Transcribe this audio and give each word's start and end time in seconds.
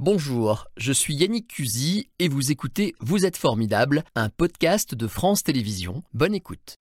Bonjour, 0.00 0.68
je 0.76 0.92
suis 0.92 1.12
Yannick 1.16 1.48
Cusy 1.48 2.08
et 2.20 2.28
vous 2.28 2.52
écoutez 2.52 2.94
Vous 3.00 3.26
êtes 3.26 3.36
formidable, 3.36 4.04
un 4.14 4.28
podcast 4.28 4.94
de 4.94 5.08
France 5.08 5.42
Télévisions. 5.42 6.04
Bonne 6.14 6.36
écoute. 6.36 6.78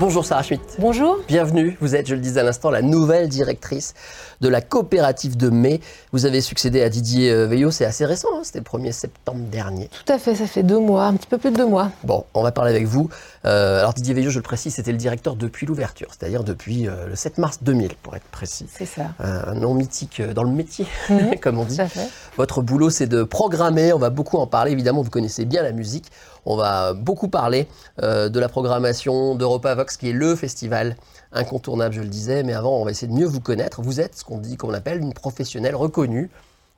Bonjour 0.00 0.24
Sarah 0.26 0.42
Schmitt. 0.42 0.60
Bonjour. 0.80 1.18
Bienvenue. 1.28 1.78
Vous 1.80 1.94
êtes, 1.94 2.08
je 2.08 2.14
le 2.14 2.20
disais 2.20 2.40
à 2.40 2.42
l'instant, 2.42 2.68
la 2.70 2.82
nouvelle 2.82 3.28
directrice 3.28 3.94
de 4.40 4.48
la 4.48 4.60
coopérative 4.60 5.36
de 5.36 5.48
mai. 5.50 5.80
Vous 6.12 6.26
avez 6.26 6.40
succédé 6.40 6.82
à 6.82 6.88
Didier 6.88 7.30
euh, 7.30 7.46
Veillot, 7.46 7.70
c'est 7.70 7.84
assez 7.84 8.04
récent, 8.04 8.28
hein, 8.34 8.40
c'était 8.42 8.58
le 8.58 8.64
1er 8.64 8.90
septembre 8.92 9.44
dernier. 9.50 9.88
Tout 10.04 10.12
à 10.12 10.18
fait, 10.18 10.34
ça 10.34 10.46
fait 10.46 10.64
deux 10.64 10.80
mois, 10.80 11.04
un 11.06 11.14
petit 11.14 11.28
peu 11.28 11.38
plus 11.38 11.52
de 11.52 11.56
deux 11.56 11.66
mois. 11.66 11.90
Bon, 12.02 12.24
on 12.34 12.42
va 12.42 12.50
parler 12.50 12.70
avec 12.72 12.86
vous. 12.86 13.08
Euh, 13.46 13.78
alors 13.78 13.94
Didier 13.94 14.14
Veillot, 14.14 14.30
je 14.30 14.38
le 14.38 14.42
précise, 14.42 14.74
c'était 14.74 14.90
le 14.92 14.98
directeur 14.98 15.36
depuis 15.36 15.64
l'ouverture, 15.64 16.08
c'est-à-dire 16.10 16.42
depuis 16.42 16.88
euh, 16.88 17.06
le 17.08 17.14
7 17.16 17.38
mars 17.38 17.58
2000, 17.62 17.94
pour 18.02 18.16
être 18.16 18.24
précis. 18.24 18.66
C'est 18.76 18.86
ça. 18.86 19.02
un 19.20 19.54
nom 19.54 19.74
mythique 19.74 20.20
dans 20.20 20.42
le 20.44 20.50
métier, 20.50 20.86
Mhm. 21.08 21.36
comme 21.40 21.58
on 21.58 21.64
dit. 21.64 21.76
Tout 21.76 21.82
à 21.82 21.88
fait. 21.88 22.08
Votre 22.36 22.62
boulot, 22.62 22.90
c'est 22.90 23.06
de 23.06 23.22
programmer. 23.22 23.92
On 23.92 23.98
va 23.98 24.10
beaucoup 24.10 24.38
en 24.38 24.46
parler. 24.48 24.72
Évidemment, 24.72 25.02
vous 25.02 25.10
connaissez 25.10 25.44
bien 25.44 25.62
la 25.62 25.72
musique. 25.72 26.10
On 26.46 26.56
va 26.56 26.92
beaucoup 26.92 27.28
parler 27.28 27.66
euh, 28.02 28.28
de 28.28 28.38
la 28.40 28.48
programmation 28.48 29.34
d'Europa 29.34 29.74
Vox, 29.74 29.96
qui 29.96 30.10
est 30.10 30.12
le 30.12 30.36
festival 30.36 30.96
incontournable, 31.32 31.94
je 31.94 32.00
le 32.02 32.08
disais. 32.08 32.42
Mais 32.42 32.52
avant, 32.52 32.76
on 32.76 32.84
va 32.84 32.90
essayer 32.90 33.08
de 33.08 33.16
mieux 33.18 33.26
vous 33.26 33.40
connaître. 33.40 33.82
Vous 33.82 34.00
êtes 34.00 34.16
ce 34.16 34.24
qu'on 34.24 34.38
dit, 34.38 34.56
qu'on 34.56 34.74
appelle 34.74 35.00
une 35.00 35.14
professionnelle 35.14 35.74
reconnue. 35.74 36.30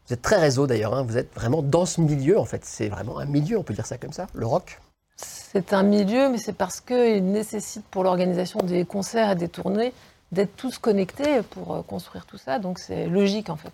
Vous 0.07 0.15
êtes 0.15 0.23
très 0.23 0.37
réseau 0.37 0.67
d'ailleurs. 0.67 0.95
hein. 0.95 1.03
Vous 1.03 1.17
êtes 1.19 1.35
vraiment 1.35 1.63
dans 1.63 1.85
ce 1.87 2.01
milieu. 2.01 2.39
En 2.39 2.45
fait, 2.45 2.65
c'est 2.65 2.89
vraiment 2.89 3.19
un 3.19 3.27
milieu. 3.27 3.59
On 3.59 3.63
peut 3.63 3.75
dire 3.75 3.87
ça 3.87 3.99
comme 3.99 4.13
ça. 4.13 4.27
Le 4.35 4.47
rock. 4.47 4.81
C'est 5.17 5.73
un 5.73 5.83
milieu, 5.83 6.29
mais 6.29 6.39
c'est 6.39 6.53
parce 6.53 6.81
qu'il 6.81 7.25
nécessite 7.33 7.85
pour 7.87 8.05
l'organisation 8.05 8.61
des 8.61 8.85
concerts 8.85 9.31
et 9.33 9.35
des 9.35 9.49
tournées 9.49 9.93
d'être 10.31 10.55
tous 10.57 10.79
connectés 10.79 11.41
pour 11.51 11.75
euh, 11.75 11.83
construire 11.83 12.27
tout 12.27 12.39
ça. 12.39 12.59
Donc 12.59 12.79
c'est 12.79 13.07
logique 13.07 13.49
en 13.49 13.57
fait. 13.57 13.73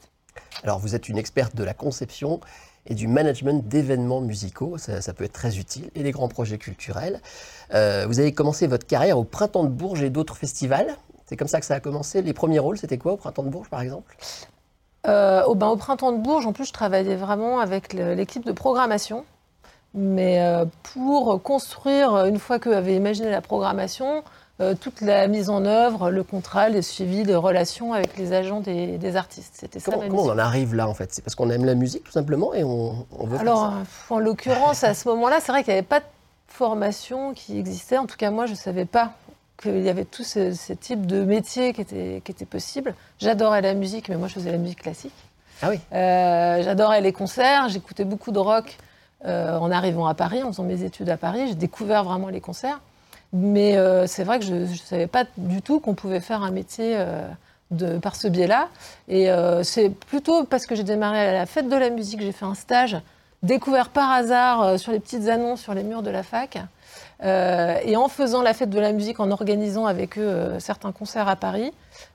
Alors, 0.62 0.78
vous 0.78 0.94
êtes 0.94 1.08
une 1.08 1.18
experte 1.18 1.56
de 1.56 1.64
la 1.64 1.74
conception 1.74 2.40
et 2.86 2.94
du 2.94 3.06
management 3.06 3.66
d'événements 3.66 4.20
musicaux. 4.20 4.76
Ça, 4.78 5.12
peut 5.12 5.24
être 5.24 5.32
très 5.32 5.58
utile. 5.58 5.90
Et 5.94 6.02
des 6.02 6.10
grands 6.10 6.28
projets 6.28 6.58
culturels. 6.58 7.20
Euh, 7.74 8.06
vous 8.08 8.20
avez 8.20 8.32
commencé 8.32 8.66
votre 8.66 8.86
carrière 8.86 9.18
au 9.18 9.24
Printemps 9.24 9.64
de 9.64 9.68
Bourges 9.68 10.02
et 10.02 10.10
d'autres 10.10 10.36
festivals. 10.36 10.96
C'est 11.26 11.36
comme 11.36 11.48
ça 11.48 11.60
que 11.60 11.66
ça 11.66 11.74
a 11.74 11.80
commencé. 11.80 12.22
Les 12.22 12.34
premiers 12.34 12.58
rôles, 12.58 12.78
c'était 12.78 12.98
quoi 12.98 13.12
au 13.12 13.16
Printemps 13.16 13.44
de 13.44 13.48
Bourges, 13.48 13.70
par 13.70 13.80
exemple? 13.80 14.16
Euh, 15.06 15.42
au, 15.44 15.54
ben, 15.54 15.68
au 15.68 15.76
printemps 15.76 16.12
de 16.12 16.18
Bourges, 16.18 16.46
en 16.46 16.52
plus, 16.52 16.66
je 16.66 16.72
travaillais 16.72 17.16
vraiment 17.16 17.58
avec 17.58 17.92
l'équipe 17.92 18.44
de 18.44 18.52
programmation. 18.52 19.24
Mais 19.94 20.40
euh, 20.40 20.64
pour 20.94 21.42
construire, 21.42 22.24
une 22.24 22.38
fois 22.38 22.58
qu'eux 22.58 22.74
avaient 22.74 22.96
imaginé 22.96 23.30
la 23.30 23.40
programmation, 23.40 24.22
euh, 24.60 24.74
toute 24.74 25.00
la 25.00 25.26
mise 25.28 25.48
en 25.50 25.64
œuvre, 25.64 26.10
le 26.10 26.22
contrat, 26.22 26.68
les 26.68 26.82
suivis, 26.82 27.24
les 27.24 27.34
relations 27.34 27.92
avec 27.94 28.16
les 28.16 28.32
agents 28.32 28.60
des, 28.60 28.98
des 28.98 29.16
artistes. 29.16 29.54
C'était 29.56 29.80
ça 29.80 29.90
comment, 29.90 30.02
ma 30.04 30.08
comment 30.08 30.22
on 30.24 30.30
en 30.30 30.38
arrive 30.38 30.74
là, 30.74 30.88
en 30.88 30.94
fait? 30.94 31.12
C'est 31.12 31.22
parce 31.22 31.34
qu'on 31.34 31.50
aime 31.50 31.64
la 31.64 31.74
musique, 31.74 32.04
tout 32.04 32.12
simplement, 32.12 32.52
et 32.54 32.62
on, 32.64 33.06
on 33.18 33.24
veut 33.26 33.38
faire 33.38 33.40
Alors, 33.40 33.60
ça 33.60 33.76
euh, 33.76 34.14
en 34.14 34.18
l'occurrence, 34.18 34.84
à 34.84 34.94
ce 34.94 35.08
moment-là, 35.08 35.38
c'est 35.40 35.52
vrai 35.52 35.64
qu'il 35.64 35.72
n'y 35.72 35.78
avait 35.78 35.86
pas 35.86 36.00
de 36.00 36.06
formation 36.48 37.32
qui 37.34 37.58
existait. 37.58 37.98
En 37.98 38.06
tout 38.06 38.16
cas, 38.16 38.30
moi, 38.30 38.46
je 38.46 38.52
ne 38.52 38.56
savais 38.56 38.84
pas 38.84 39.12
qu'il 39.60 39.80
y 39.82 39.88
avait 39.88 40.04
tous 40.04 40.24
ces, 40.24 40.54
ces 40.54 40.76
types 40.76 41.06
de 41.06 41.24
métiers 41.24 41.72
qui 41.72 41.80
étaient, 41.80 42.20
qui 42.24 42.32
étaient 42.32 42.44
possibles. 42.44 42.94
J'adorais 43.18 43.62
la 43.62 43.74
musique, 43.74 44.08
mais 44.08 44.16
moi, 44.16 44.28
je 44.28 44.34
faisais 44.34 44.52
la 44.52 44.58
musique 44.58 44.82
classique. 44.82 45.14
Ah 45.62 45.70
oui 45.70 45.78
Euh, 45.92 46.62
J'adorais 46.62 47.00
les 47.00 47.12
concerts, 47.12 47.68
j'écoutais 47.68 48.04
beaucoup 48.04 48.32
de 48.32 48.38
rock 48.40 48.76
euh, 49.24 49.56
en 49.56 49.70
arrivant 49.70 50.06
à 50.06 50.14
Paris, 50.14 50.42
en 50.42 50.48
faisant 50.48 50.64
mes 50.64 50.82
études 50.82 51.08
à 51.08 51.16
Paris. 51.16 51.46
J'ai 51.48 51.54
découvert 51.54 52.02
vraiment 52.04 52.28
les 52.28 52.40
concerts. 52.40 52.80
Mais 53.32 53.76
euh, 53.76 54.06
c'est 54.06 54.24
vrai 54.24 54.38
que 54.38 54.44
je 54.44 54.54
ne 54.54 54.66
savais 54.66 55.06
pas 55.06 55.24
du 55.38 55.62
tout 55.62 55.80
qu'on 55.80 55.94
pouvait 55.94 56.20
faire 56.20 56.42
un 56.42 56.50
métier 56.50 56.94
euh, 56.96 57.26
de, 57.70 57.98
par 57.98 58.14
ce 58.14 58.28
biais-là. 58.28 58.68
Et 59.08 59.30
euh, 59.30 59.62
c'est 59.62 59.88
plutôt 59.88 60.44
parce 60.44 60.66
que 60.66 60.74
j'ai 60.74 60.84
démarré 60.84 61.18
à 61.18 61.32
la 61.32 61.46
fête 61.46 61.68
de 61.68 61.76
la 61.76 61.88
musique, 61.90 62.20
j'ai 62.20 62.32
fait 62.32 62.44
un 62.44 62.54
stage 62.54 62.98
découvert 63.42 63.88
par 63.88 64.10
hasard 64.10 64.62
euh, 64.62 64.76
sur 64.76 64.92
les 64.92 65.00
petites 65.00 65.28
annonces 65.28 65.60
sur 65.60 65.74
les 65.74 65.82
murs 65.82 66.02
de 66.02 66.10
la 66.10 66.22
fac. 66.22 66.58
Euh, 67.24 67.76
et 67.84 67.96
en 67.96 68.08
faisant 68.08 68.42
la 68.42 68.52
fête 68.52 68.70
de 68.70 68.80
la 68.80 68.92
musique, 68.92 69.20
en 69.20 69.30
organisant 69.30 69.86
avec 69.86 70.18
eux 70.18 70.22
euh, 70.22 70.58
certains 70.58 70.90
concerts 70.90 71.28
à 71.28 71.36
Paris, 71.36 71.72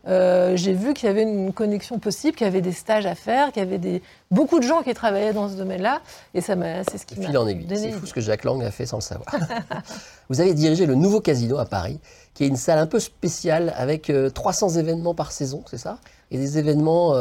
euh, 0.08 0.58
j'ai 0.58 0.74
vu 0.74 0.94
qu'il 0.94 1.08
y 1.08 1.10
avait 1.10 1.24
une 1.24 1.54
connexion 1.54 1.98
possible, 1.98 2.36
qu'il 2.36 2.46
y 2.46 2.48
avait 2.48 2.62
des 2.62 2.74
stages 2.74 3.06
à 3.06 3.16
faire, 3.16 3.54
qu'il 3.54 3.64
y 3.64 3.66
avait 3.66 3.78
des, 3.78 4.02
beaucoup 4.32 4.60
de 4.60 4.66
gens 4.66 4.84
qui 4.84 4.94
travaillaient 4.94 5.32
dans 5.32 5.48
ce 5.48 5.56
domaine-là. 5.56 6.02
Et 6.34 6.42
ça 6.42 6.58
m'a, 6.58 6.84
c'est 6.84 6.98
ce 6.98 7.06
qui 7.06 7.18
m'a 7.18 7.28
fil 7.28 7.38
en 7.38 7.48
aiguille. 7.48 7.68
C'est 7.70 7.92
fou 7.92 8.06
ce 8.06 8.14
que 8.14 8.20
Jacques 8.20 8.44
Lang 8.44 8.62
a 8.64 8.72
fait 8.72 8.86
sans 8.86 8.98
le 8.98 9.02
savoir. 9.02 9.34
vous 10.30 10.42
avez 10.42 10.54
dirigé 10.54 10.86
le 10.86 10.96
nouveau 10.96 11.22
casino 11.22 11.58
à 11.58 11.66
Paris, 11.66 12.00
qui 12.34 12.44
est 12.44 12.48
une 12.48 12.58
salle 12.58 12.80
un 12.80 12.88
peu 12.88 13.00
spéciale 13.00 13.74
avec 13.78 14.10
euh, 14.10 14.30
300 14.30 14.72
événements 14.72 15.16
par 15.16 15.32
saison, 15.32 15.64
c'est 15.70 15.78
ça? 15.78 16.00
Et 16.32 16.38
des 16.38 16.58
événements. 16.58 17.16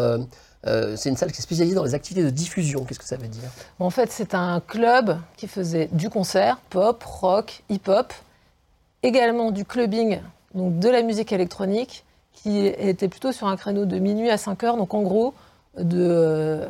Euh, 0.67 0.93
euh, 0.93 0.97
c'est 0.97 1.09
une 1.09 1.17
salle 1.17 1.33
qui 1.33 1.39
est 1.39 1.43
spécialisée 1.43 1.75
dans 1.75 1.85
les 1.85 1.95
activités 1.95 2.25
de 2.25 2.31
diffusion. 2.31 2.85
Qu'est-ce 2.85 2.99
que 2.99 3.07
ça 3.07 3.17
veut 3.17 3.29
dire? 3.29 3.49
En 3.79 3.91
fait, 3.91 4.11
c'est 4.11 4.35
un 4.35 4.61
club 4.61 5.19
qui 5.37 5.49
faisait 5.49 5.89
du 5.93 6.11
concert, 6.11 6.59
pop, 6.71 7.03
rock, 7.05 7.63
hip-hop, 7.69 8.13
également 9.03 9.51
du 9.51 9.65
clubbing, 9.65 10.21
donc 10.55 10.79
de 10.79 10.89
la 10.89 11.03
musique 11.03 11.33
électronique, 11.33 12.05
qui 12.33 12.67
était 12.67 13.09
plutôt 13.09 13.33
sur 13.33 13.47
un 13.47 13.57
créneau 13.57 13.85
de 13.85 13.99
minuit 13.99 14.31
à 14.31 14.39
5 14.39 14.65
heures. 14.65 14.77
Donc 14.77 14.95
en 14.95 15.03
gros, 15.03 15.35
de 15.79 16.61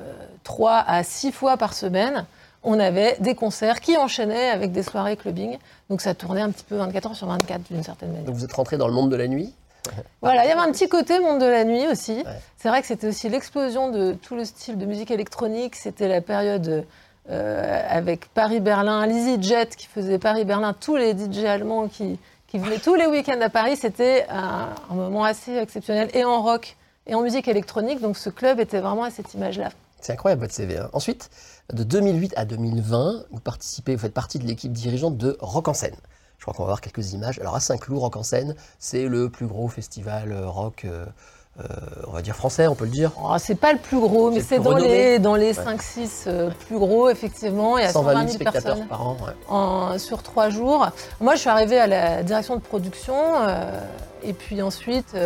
3 0.44 0.84
à 0.86 1.02
6 1.02 1.32
fois 1.32 1.56
par 1.56 1.74
semaine, 1.74 2.26
on 2.62 2.78
avait 2.80 3.16
des 3.20 3.34
concerts 3.34 3.80
qui 3.80 3.96
enchaînaient 3.96 4.50
avec 4.50 4.72
des 4.72 4.82
soirées 4.82 5.16
clubbing. 5.16 5.56
Donc 5.88 6.00
ça 6.00 6.14
tournait 6.14 6.40
un 6.40 6.50
petit 6.50 6.64
peu 6.64 6.76
24 6.76 7.06
heures 7.06 7.16
sur 7.16 7.28
24 7.28 7.72
d'une 7.72 7.82
certaine 7.82 8.10
manière. 8.10 8.24
Donc 8.24 8.34
vous 8.34 8.44
êtes 8.44 8.52
rentré 8.52 8.76
dans 8.76 8.88
le 8.88 8.94
monde 8.94 9.10
de 9.10 9.16
la 9.16 9.28
nuit? 9.28 9.52
Voilà, 10.22 10.44
il 10.44 10.48
y 10.48 10.52
avait 10.52 10.60
un 10.60 10.72
petit 10.72 10.88
côté 10.88 11.18
monde 11.20 11.40
de 11.40 11.46
la 11.46 11.64
nuit 11.64 11.86
aussi. 11.88 12.24
C'est 12.56 12.68
vrai 12.68 12.80
que 12.80 12.86
c'était 12.86 13.08
aussi 13.08 13.28
l'explosion 13.28 13.90
de 13.90 14.12
tout 14.12 14.34
le 14.34 14.44
style 14.44 14.78
de 14.78 14.86
musique 14.86 15.10
électronique. 15.10 15.76
C'était 15.76 16.08
la 16.08 16.20
période 16.20 16.84
euh, 17.30 17.82
avec 17.88 18.28
Paris-Berlin, 18.34 19.08
Jet 19.40 19.76
qui 19.76 19.86
faisait 19.86 20.18
Paris-Berlin, 20.18 20.74
tous 20.78 20.96
les 20.96 21.12
DJ 21.12 21.44
allemands 21.44 21.88
qui, 21.88 22.18
qui 22.46 22.58
venaient 22.58 22.78
tous 22.78 22.94
les 22.94 23.06
week-ends 23.06 23.40
à 23.40 23.48
Paris. 23.50 23.76
C'était 23.76 24.26
un, 24.28 24.68
un 24.90 24.94
moment 24.94 25.24
assez 25.24 25.56
exceptionnel 25.56 26.08
et 26.14 26.24
en 26.24 26.42
rock 26.42 26.76
et 27.06 27.14
en 27.14 27.22
musique 27.22 27.48
électronique. 27.48 28.00
Donc 28.00 28.16
ce 28.16 28.30
club 28.30 28.60
était 28.60 28.80
vraiment 28.80 29.04
à 29.04 29.10
cette 29.10 29.34
image-là. 29.34 29.70
C'est 30.00 30.12
incroyable 30.12 30.42
votre 30.42 30.54
CV. 30.54 30.76
hein. 30.76 30.88
Ensuite, 30.92 31.30
de 31.72 31.82
2008 31.82 32.34
à 32.36 32.44
2020, 32.44 33.24
vous 33.30 33.40
participez, 33.40 33.94
vous 33.96 34.02
faites 34.02 34.14
partie 34.14 34.38
de 34.38 34.46
l'équipe 34.46 34.72
dirigeante 34.72 35.16
de 35.16 35.36
Rock 35.40 35.68
en 35.68 35.74
scène. 35.74 35.96
Je 36.38 36.42
crois 36.44 36.54
qu'on 36.54 36.62
va 36.64 36.68
voir 36.68 36.80
quelques 36.80 37.12
images. 37.12 37.38
Alors 37.40 37.56
à 37.56 37.60
Saint-Cloud, 37.60 37.98
Rock 37.98 38.16
en 38.16 38.22
scène, 38.22 38.54
c'est 38.78 39.06
le 39.06 39.30
plus 39.30 39.46
gros 39.46 39.68
festival 39.68 40.32
euh, 40.32 40.46
rock, 40.48 40.84
euh, 40.84 41.04
euh, 41.58 41.64
on 42.06 42.10
va 42.12 42.20
dire 42.20 42.36
français, 42.36 42.66
on 42.66 42.74
peut 42.74 42.84
le 42.84 42.90
dire. 42.90 43.12
Oh, 43.22 43.34
c'est 43.38 43.54
pas 43.54 43.72
le 43.72 43.78
plus 43.78 43.98
gros, 43.98 44.30
mais 44.30 44.40
C'est 44.42 44.58
le 44.58 44.62
dans 44.62 44.70
renommé. 44.74 44.88
les, 44.88 45.18
dans 45.18 45.34
les 45.34 45.54
5-6 45.54 46.50
plus 46.66 46.78
gros, 46.78 47.08
effectivement. 47.08 47.78
Il 47.78 47.82
y 47.82 47.86
a 47.86 47.90
120 47.92 48.10
000 48.10 48.18
120 48.20 48.28
000 48.28 48.34
spectateurs 48.34 48.62
personnes. 48.74 48.86
par 48.88 49.06
an. 49.08 49.16
ouais. 49.24 49.32
en- 49.48 49.98
sur 49.98 50.22
trois 50.22 50.50
jours. 50.50 50.86
Moi, 51.20 51.34
je 51.34 51.40
suis 51.40 51.48
arrivée 51.48 51.78
à 51.78 51.86
la 51.86 52.22
direction 52.22 52.56
de 52.56 52.60
production 52.60 53.14
euh, 53.16 53.80
et 54.22 54.34
puis 54.34 54.60
ensuite, 54.60 55.16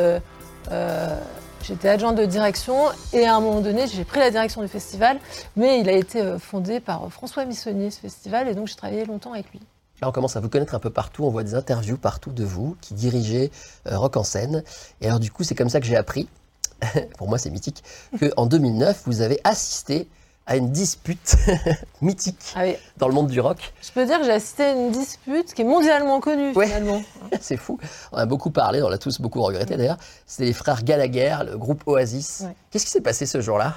j'étais 1.63 1.89
adjointe 1.89 2.17
de 2.17 2.25
direction 2.27 2.77
et 3.13 3.27
à 3.27 3.35
un 3.37 3.41
moment 3.41 3.61
donné, 3.61 3.87
j'ai 3.89 4.05
pris 4.05 4.21
la 4.21 4.31
direction 4.31 4.63
du 4.63 4.69
festival, 4.69 5.19
mais 5.57 5.81
il 5.81 5.89
a 5.89 5.93
été 5.93 6.39
fondé 6.39 6.81
par 6.81 7.11
François 7.11 7.45
Missonnier, 7.45 7.91
ce 7.91 7.99
festival, 8.01 8.49
et 8.49 8.55
donc 8.55 8.69
j'ai 8.69 8.77
travaillé 8.77 9.05
longtemps 9.05 9.33
avec 9.33 9.51
lui. 9.51 9.61
Là, 10.03 10.09
on 10.09 10.13
commence 10.13 10.37
à 10.37 10.41
vous 10.41 10.49
connaître 10.49 10.75
un 10.75 10.79
peu 10.79 10.91
partout. 10.91 11.25
On 11.25 11.31
voit 11.31 11.43
des 11.45 11.55
interviews 11.55 11.97
partout 11.99 12.31
de 12.33 12.45
vous 12.45 12.77
qui 12.81 12.95
dirigez 12.95 13.51
euh, 13.87 13.99
Rock 13.99 14.17
en 14.17 14.25
scène. 14.25 14.63
Et 15.01 15.07
alors, 15.07 15.21
du 15.21 15.31
coup, 15.31 15.45
c'est 15.45 15.55
comme 15.55 15.69
ça 15.69 15.81
que 15.81 15.87
j'ai 15.87 15.97
appris, 15.97 16.29
pour 17.19 17.29
moi, 17.29 17.39
c'est 17.39 17.51
mythique, 17.51 17.83
qu'en 18.19 18.47
2009, 18.47 19.03
vous 19.07 19.21
avez 19.21 19.41
assisté 19.45 20.09
à 20.47 20.57
une 20.57 20.73
dispute 20.73 21.37
mythique 22.01 22.41
Ah 22.57 22.63
oui. 22.65 22.75
dans 22.97 23.07
le 23.07 23.15
monde 23.15 23.29
du 23.29 23.39
rock. 23.41 23.73
Je 23.83 23.93
peux 23.93 24.05
dire 24.07 24.19
que 24.19 24.25
j'ai 24.25 24.33
assisté 24.33 24.65
à 24.65 24.73
une 24.73 24.91
dispute 24.91 25.53
qui 25.55 25.63
est 25.63 25.67
mondialement 25.67 26.19
connue 26.19 26.53
Ouais. 26.57 26.67
finalement. 26.67 27.03
c'est 27.41 27.57
fou. 27.59 27.79
On 28.11 28.17
a 28.17 28.27
beaucoup 28.27 28.51
parlé, 28.51 28.83
on 28.83 28.89
l'a 28.89 28.99
tous 28.99 29.21
beaucoup 29.21 29.43
regretté 29.43 29.77
d'ailleurs. 29.77 29.99
C'était 30.27 30.47
les 30.47 30.53
frères 30.53 30.83
Gallagher, 30.83 31.37
le 31.47 31.57
groupe 31.59 31.83
Oasis. 31.87 32.41
Ouais. 32.47 32.57
Qu'est-ce 32.71 32.87
qui 32.87 32.91
s'est 32.91 33.01
passé 33.03 33.27
ce 33.27 33.41
jour-là? 33.41 33.75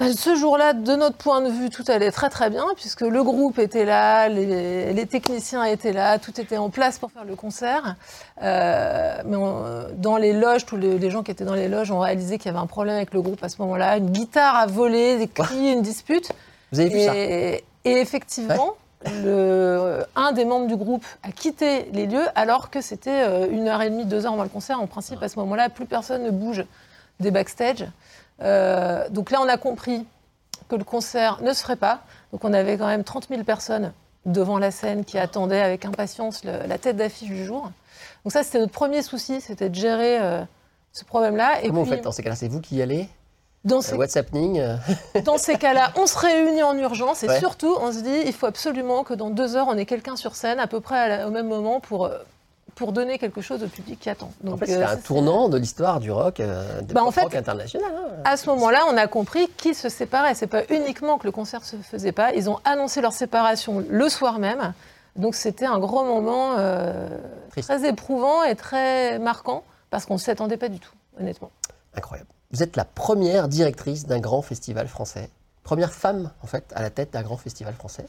Bah, 0.00 0.06
ce 0.16 0.34
jour-là, 0.34 0.72
de 0.72 0.96
notre 0.96 1.16
point 1.16 1.42
de 1.42 1.50
vue, 1.50 1.68
tout 1.70 1.84
allait 1.88 2.10
très 2.10 2.30
très 2.30 2.48
bien, 2.48 2.64
puisque 2.74 3.02
le 3.02 3.22
groupe 3.22 3.58
était 3.58 3.84
là, 3.84 4.28
les, 4.30 4.92
les 4.94 5.06
techniciens 5.06 5.62
étaient 5.64 5.92
là, 5.92 6.18
tout 6.18 6.40
était 6.40 6.56
en 6.56 6.70
place 6.70 6.98
pour 6.98 7.10
faire 7.12 7.24
le 7.24 7.36
concert. 7.36 7.96
Euh, 8.42 9.14
mais 9.26 9.36
on- 9.36 9.84
dans 9.98 10.16
les 10.16 10.32
loges, 10.32 10.64
tous 10.64 10.78
les, 10.78 10.98
les 10.98 11.10
gens 11.10 11.22
qui 11.22 11.30
étaient 11.30 11.44
dans 11.44 11.54
les 11.54 11.68
loges 11.68 11.90
ont 11.90 11.98
réalisé 12.00 12.38
qu'il 12.38 12.46
y 12.46 12.48
avait 12.54 12.62
un 12.62 12.66
problème 12.66 12.96
avec 12.96 13.12
le 13.12 13.20
groupe 13.20 13.44
à 13.44 13.50
ce 13.50 13.60
moment-là. 13.60 13.98
Une 13.98 14.10
guitare 14.10 14.56
a 14.56 14.66
volé, 14.66 15.18
des 15.18 15.28
cris, 15.28 15.72
une 15.72 15.82
dispute. 15.82 16.32
Vous 16.72 16.80
avez 16.80 16.88
vu 16.88 17.04
ça 17.04 17.12
Et, 17.14 17.64
et 17.84 18.00
effectivement, 18.00 18.74
le, 19.22 19.98
un 20.16 20.32
des 20.32 20.44
membres 20.46 20.66
du 20.66 20.76
groupe 20.76 21.04
a 21.22 21.30
quitté 21.30 21.90
les 21.92 22.06
lieux 22.06 22.26
alors 22.34 22.70
que 22.70 22.80
c'était 22.80 23.22
euh, 23.24 23.46
une 23.50 23.68
heure 23.68 23.82
et 23.82 23.90
demie, 23.90 24.06
deux 24.06 24.24
heures 24.24 24.32
avant 24.32 24.42
le 24.44 24.48
concert. 24.48 24.80
En 24.80 24.86
principe, 24.86 25.22
à 25.22 25.28
ce 25.28 25.38
moment-là, 25.40 25.68
plus 25.68 25.84
personne 25.86 26.22
ne 26.22 26.30
bouge 26.30 26.64
des 27.18 27.30
backstage. 27.30 27.84
Euh, 28.42 29.08
donc 29.10 29.30
là, 29.30 29.38
on 29.42 29.48
a 29.48 29.56
compris 29.56 30.06
que 30.68 30.76
le 30.76 30.84
concert 30.84 31.40
ne 31.42 31.52
se 31.52 31.62
ferait 31.62 31.76
pas. 31.76 32.00
Donc 32.32 32.44
on 32.44 32.52
avait 32.52 32.78
quand 32.78 32.86
même 32.86 33.04
30 33.04 33.28
000 33.28 33.42
personnes 33.44 33.92
devant 34.26 34.58
la 34.58 34.70
scène 34.70 35.04
qui 35.04 35.18
attendaient 35.18 35.62
avec 35.62 35.84
impatience 35.84 36.44
le- 36.44 36.66
la 36.66 36.78
tête 36.78 36.96
d'affiche 36.96 37.28
du 37.28 37.44
jour. 37.44 37.70
Donc 38.24 38.32
ça, 38.32 38.42
c'était 38.42 38.58
notre 38.58 38.72
premier 38.72 39.02
souci, 39.02 39.40
c'était 39.40 39.68
de 39.68 39.74
gérer 39.74 40.18
euh, 40.20 40.42
ce 40.92 41.04
problème-là. 41.04 41.54
Comment 41.62 41.82
puis, 41.82 41.90
vous 41.90 41.96
faites 41.96 42.04
dans 42.04 42.12
ces 42.12 42.22
cas-là? 42.22 42.36
C'est 42.36 42.48
vous 42.48 42.60
qui 42.60 42.76
y 42.76 42.82
allez? 42.82 43.08
Dans 43.64 43.78
Euh, 43.78 43.80
ces, 43.82 43.94
euh, 43.98 44.76
dans 45.24 45.36
ces 45.38 45.56
cas-là, 45.56 45.92
on 45.96 46.06
se 46.06 46.16
réunit 46.18 46.62
en 46.62 46.76
urgence 46.78 47.22
et 47.24 47.28
Ouais. 47.28 47.38
surtout, 47.38 47.76
on 47.80 47.92
se 47.92 48.00
dit, 48.00 48.22
il 48.26 48.32
faut 48.32 48.46
absolument 48.46 49.04
que 49.04 49.12
dans 49.14 49.28
deux 49.30 49.56
heures, 49.56 49.66
on 49.68 49.76
ait 49.76 49.84
quelqu'un 49.86 50.16
sur 50.16 50.34
scène 50.34 50.58
à 50.60 50.66
peu 50.66 50.80
près 50.80 51.08
la- 51.08 51.26
au 51.28 51.30
même 51.30 51.48
moment 51.48 51.80
pour, 51.80 52.10
pour 52.74 52.92
donner 52.92 53.18
quelque 53.18 53.40
chose 53.40 53.62
au 53.62 53.68
public 53.68 53.98
qui 54.00 54.10
attend. 54.10 54.32
En 54.46 54.56
fait, 54.56 54.66
c'était 54.66 54.82
euh, 54.82 54.88
un 54.88 54.96
tournant 54.96 55.48
de 55.48 55.58
l'histoire 55.58 56.00
du 56.00 56.10
rock, 56.10 56.40
euh, 56.40 56.80
Bah, 56.92 57.02
en 57.04 57.10
fait, 57.10 57.22
rock 57.22 57.34
international. 57.34 57.90
hein. 57.94 58.14
À 58.24 58.36
ce 58.36 58.48
moment-là, 58.50 58.80
on 58.90 58.96
a 58.96 59.06
compris 59.06 59.48
qu'ils 59.56 59.74
se 59.74 59.88
séparaient. 59.88 60.34
C'est 60.34 60.46
pas 60.46 60.62
uniquement 60.70 61.18
que 61.18 61.26
le 61.26 61.32
concert 61.32 61.64
se 61.64 61.76
faisait 61.76 62.12
pas. 62.12 62.32
Ils 62.34 62.48
ont 62.50 62.58
annoncé 62.64 63.00
leur 63.00 63.12
séparation 63.12 63.84
le 63.88 64.08
soir 64.08 64.38
même. 64.38 64.72
Donc 65.16 65.34
c'était 65.34 65.66
un 65.66 65.78
gros 65.78 66.04
moment 66.04 66.54
euh, 66.58 67.08
très 67.50 67.88
éprouvant 67.88 68.44
et 68.44 68.54
très 68.54 69.18
marquant 69.18 69.64
parce 69.90 70.06
qu'on 70.06 70.14
ne 70.14 70.18
s'y 70.20 70.30
attendait 70.30 70.56
pas 70.56 70.68
du 70.68 70.78
tout, 70.78 70.92
honnêtement. 71.18 71.50
Incroyable. 71.96 72.28
Vous 72.52 72.62
êtes 72.62 72.76
la 72.76 72.84
première 72.84 73.48
directrice 73.48 74.06
d'un 74.06 74.20
grand 74.20 74.42
festival 74.42 74.86
français. 74.86 75.28
Première 75.64 75.92
femme, 75.92 76.30
en 76.42 76.46
fait, 76.46 76.64
à 76.74 76.82
la 76.82 76.90
tête 76.90 77.12
d'un 77.12 77.22
grand 77.22 77.36
festival 77.36 77.74
français. 77.74 78.06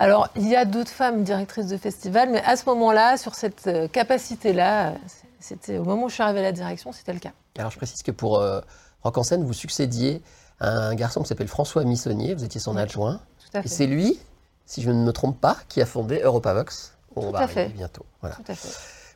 Alors, 0.00 0.28
il 0.34 0.48
y 0.48 0.56
a 0.56 0.64
d'autres 0.64 0.90
femmes 0.90 1.22
directrices 1.24 1.66
de 1.66 1.76
festival, 1.76 2.30
mais 2.30 2.42
à 2.44 2.56
ce 2.56 2.64
moment-là, 2.70 3.16
sur 3.18 3.34
cette 3.34 3.66
euh, 3.66 3.86
capacité-là, 3.86 4.88
euh, 4.88 4.94
c'était 5.40 5.76
au 5.78 5.84
moment 5.84 6.04
où 6.04 6.08
je 6.08 6.14
suis 6.14 6.22
arrivée 6.22 6.38
à 6.40 6.44
la 6.44 6.52
direction, 6.52 6.90
c'était 6.90 7.12
le 7.12 7.18
cas. 7.20 7.32
Alors, 7.58 7.70
je 7.70 7.76
précise 7.76 8.02
que 8.02 8.10
pour 8.10 8.38
euh, 8.38 8.60
Rock 9.02 9.18
en 9.18 9.22
scène, 9.22 9.44
vous 9.44 9.52
succédiez 9.52 10.22
à 10.58 10.70
un 10.70 10.94
garçon 10.94 11.20
qui 11.22 11.28
s'appelle 11.28 11.48
François 11.48 11.84
Missonnier. 11.84 12.34
Vous 12.34 12.44
étiez 12.44 12.60
son 12.60 12.76
Oui. 12.76 12.80
adjoint. 12.82 13.20
Tout 13.38 13.56
à 13.58 13.60
Et 13.60 13.62
fait. 13.64 13.68
c'est 13.68 13.86
lui, 13.86 14.18
si 14.64 14.80
je 14.82 14.90
ne 14.90 15.04
me 15.04 15.12
trompe 15.12 15.38
pas, 15.38 15.58
qui 15.68 15.82
a 15.82 15.86
fondé 15.86 16.20
Europavox. 16.24 16.94
Tout 17.14 17.20
va 17.30 17.40
à 17.40 17.42
arriver 17.42 17.64
fait. 17.64 17.68
bientôt. 17.68 18.06
Voilà. 18.22 18.36
Tout 18.36 18.52
à 18.52 18.54
fait. 18.54 18.68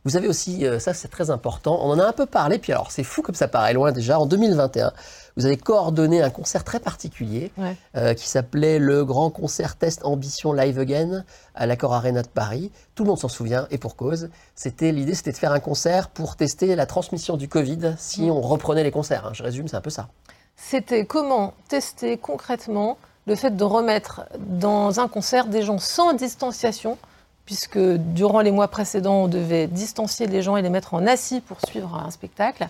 Vous 0.05 0.17
avez 0.17 0.29
aussi, 0.29 0.67
euh, 0.67 0.79
ça 0.79 0.93
c'est 0.93 1.09
très 1.09 1.31
important, 1.31 1.79
on 1.83 1.91
en 1.91 1.99
a 1.99 2.05
un 2.05 2.13
peu 2.13 2.27
parlé, 2.27 2.59
puis 2.59 2.73
alors 2.73 2.91
c'est 2.93 3.05
fou 3.05 3.23
comme 3.23 3.35
ça 3.35 3.49
paraît 3.49 3.73
loin 3.73 3.91
déjà, 3.91 4.19
en 4.21 4.27
2021, 4.27 4.93
vous 5.37 5.47
avez 5.47 5.57
coordonné 5.57 6.21
un 6.23 6.29
concert 6.31 6.63
très 6.63 6.79
particulier 6.79 7.51
Ouais. 7.57 7.75
euh, 7.97 8.13
qui 8.13 8.29
s'appelait 8.29 8.79
le 8.79 9.05
Grand 9.05 9.31
Concert 9.31 9.77
Test 9.77 10.05
Ambition 10.05 10.53
Live 10.53 10.79
Again 10.79 11.25
à 11.55 11.67
l'Accor 11.67 11.95
Arena 11.95 12.23
de 12.23 12.29
Paris. 12.29 12.71
Tout 12.95 13.05
le 13.05 13.09
monde 13.09 13.19
s'en 13.19 13.29
souvient, 13.29 13.67
et 13.71 13.79
pour 13.79 13.97
cause. 13.97 14.29
C'était 14.55 14.93
L'idée 14.93 15.15
c'était 15.15 15.33
de 15.33 15.37
faire 15.39 15.53
un 15.53 15.61
concert 15.61 16.09
pour 16.11 16.37
tester 16.37 16.77
la 16.77 16.85
transmission 16.87 17.37
du 17.39 17.49
Covid 17.49 17.95
si 17.97 18.29
on 18.31 18.41
reprenait 18.43 18.85
les 18.85 18.91
concerts. 18.91 19.27
hein. 19.27 19.33
Je 19.33 19.43
résume, 19.43 19.69
c'est 19.69 19.77
un 19.77 19.81
peu 19.81 19.91
ça. 19.91 20.09
c'était 20.57 21.07
comment 21.07 21.55
tester 21.69 22.19
concrètement 22.19 22.99
le 23.27 23.37
fait 23.37 23.57
de 23.57 23.65
remettre 23.65 24.23
dans 24.39 25.01
un 25.01 25.09
concert 25.09 25.47
des 25.47 25.63
gens 25.63 25.79
sans 25.79 26.13
distanciation, 26.13 26.99
puisque 27.47 27.79
durant 27.79 28.41
les 28.41 28.51
mois 28.51 28.69
précédents, 28.69 29.25
on 29.25 29.29
devait 29.29 29.67
distancier 29.67 30.27
les 30.27 30.43
gens 30.43 30.57
et 30.57 30.63
les 30.63 30.71
mettre 30.71 30.95
en 30.95 31.07
assis 31.07 31.41
pour 31.41 31.59
suivre 31.67 31.95
un 31.95 32.11
spectacle, 32.11 32.69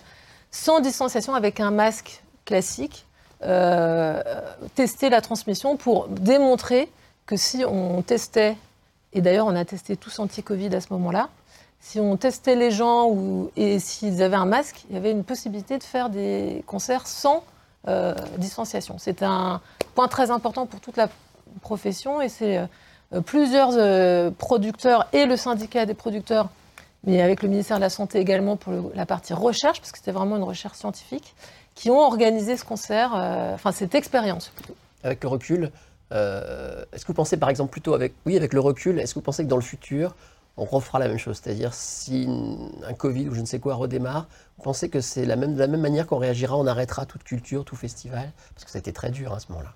sans 0.51 0.79
distanciation 0.79 1.33
avec 1.33 1.59
un 1.59 1.71
masque 1.71 2.21
classique, 2.45 3.05
euh, 3.43 4.21
tester 4.75 5.09
la 5.09 5.21
transmission 5.21 5.77
pour 5.77 6.07
démontrer 6.07 6.89
que 7.25 7.37
si 7.37 7.63
on 7.65 8.01
testait, 8.01 8.55
et 9.13 9.21
d'ailleurs 9.21 9.47
on 9.47 9.55
a 9.55 9.65
testé 9.65 9.95
tous 9.95 10.19
anti-Covid 10.19 10.73
à 10.75 10.81
ce 10.81 10.87
moment-là, 10.91 11.29
si 11.79 11.99
on 11.99 12.17
testait 12.17 12.55
les 12.55 12.71
gens 12.71 13.15
et 13.55 13.79
s'ils 13.79 14.23
avaient 14.23 14.35
un 14.35 14.45
masque, 14.45 14.85
il 14.89 14.95
y 14.95 14.97
avait 14.97 15.11
une 15.11 15.23
possibilité 15.23 15.77
de 15.77 15.83
faire 15.83 16.09
des 16.09 16.63
concerts 16.65 17.05
sans 17.05 17.43
euh, 17.87 18.15
distanciation. 18.37 18.95
C'est 18.97 19.21
un 19.21 19.61
point 19.93 20.07
très 20.07 20.31
important 20.31 20.65
pour 20.65 20.79
toute 20.79 20.97
la 20.97 21.09
profession 21.61 22.21
et 22.21 22.29
c'est 22.29 22.57
euh, 22.57 22.65
plusieurs 23.21 23.71
euh, 23.73 24.31
producteurs 24.31 25.07
et 25.13 25.25
le 25.25 25.37
syndicat 25.37 25.85
des 25.85 25.93
producteurs, 25.93 26.49
mais 27.03 27.21
avec 27.21 27.43
le 27.43 27.49
ministère 27.49 27.77
de 27.77 27.81
la 27.81 27.89
Santé 27.89 28.19
également 28.19 28.55
pour 28.57 28.91
la 28.95 29.05
partie 29.05 29.33
recherche, 29.33 29.79
parce 29.79 29.91
que 29.91 29.97
c'était 29.97 30.11
vraiment 30.11 30.37
une 30.37 30.43
recherche 30.43 30.77
scientifique, 30.77 31.35
qui 31.75 31.89
ont 31.89 31.99
organisé 31.99 32.57
ce 32.57 32.65
concert, 32.65 33.13
euh, 33.15 33.53
enfin 33.53 33.71
cette 33.71 33.95
expérience. 33.95 34.49
plutôt. 34.55 34.75
Avec 35.03 35.23
le 35.23 35.29
recul, 35.29 35.71
euh, 36.11 36.83
est-ce 36.93 37.03
que 37.03 37.07
vous 37.07 37.15
pensez 37.15 37.37
par 37.37 37.49
exemple 37.49 37.71
plutôt 37.71 37.93
avec, 37.93 38.13
oui, 38.25 38.37
avec 38.37 38.53
le 38.53 38.59
recul, 38.59 38.99
est-ce 38.99 39.13
que 39.13 39.19
vous 39.19 39.25
pensez 39.25 39.43
que 39.43 39.49
dans 39.49 39.57
le 39.57 39.61
futur, 39.61 40.15
on 40.57 40.65
refera 40.65 40.99
la 40.99 41.07
même 41.07 41.17
chose? 41.17 41.39
C'est-à-dire 41.41 41.73
si 41.73 42.27
un 42.87 42.93
Covid 42.93 43.29
ou 43.29 43.35
je 43.35 43.41
ne 43.41 43.45
sais 43.45 43.59
quoi 43.59 43.75
redémarre, 43.75 44.27
vous 44.57 44.63
pensez 44.63 44.89
que 44.89 45.01
c'est 45.01 45.25
la 45.25 45.35
même, 45.35 45.53
de 45.53 45.59
la 45.59 45.67
même 45.67 45.81
manière 45.81 46.07
qu'on 46.07 46.17
réagira, 46.17 46.57
on 46.57 46.65
arrêtera 46.65 47.05
toute 47.05 47.23
culture, 47.23 47.65
tout 47.65 47.75
festival? 47.75 48.31
Parce 48.53 48.65
que 48.65 48.71
ça 48.71 48.77
a 48.77 48.79
été 48.79 48.93
très 48.93 49.11
dur 49.11 49.33
à 49.33 49.39
ce 49.39 49.51
moment-là. 49.51 49.73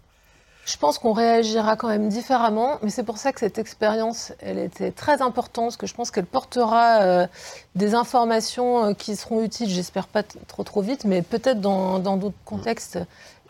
Je 0.66 0.78
pense 0.78 1.00
qu'on 1.00 1.14
réagira 1.14 1.76
quand 1.76 1.88
même 1.88 2.10
différemment, 2.10 2.78
mais 2.84 2.92
c'est 2.92 3.04
pour 3.04 3.18
ça 3.18 3.34
que 3.34 3.40
cette 3.40 3.58
expérience, 3.58 4.34
elle 4.40 4.60
était 4.60 4.92
très 4.92 5.22
importante, 5.22 5.66
parce 5.66 5.78
que 5.78 5.88
je 5.88 5.96
pense 5.96 6.12
qu'elle 6.12 6.28
portera 6.28 7.02
euh, 7.02 7.28
des 7.76 7.96
informations 7.96 8.86
euh, 8.86 8.94
qui 8.94 9.16
seront 9.16 9.44
utiles, 9.44 9.70
j'espère 9.70 10.08
pas 10.08 10.22
trop 10.48 10.64
trop 10.64 10.82
vite, 10.82 11.06
mais 11.06 11.24
peut-être 11.24 11.60
dans 11.60 12.00
d'autres 12.00 12.36
contextes, 12.46 13.00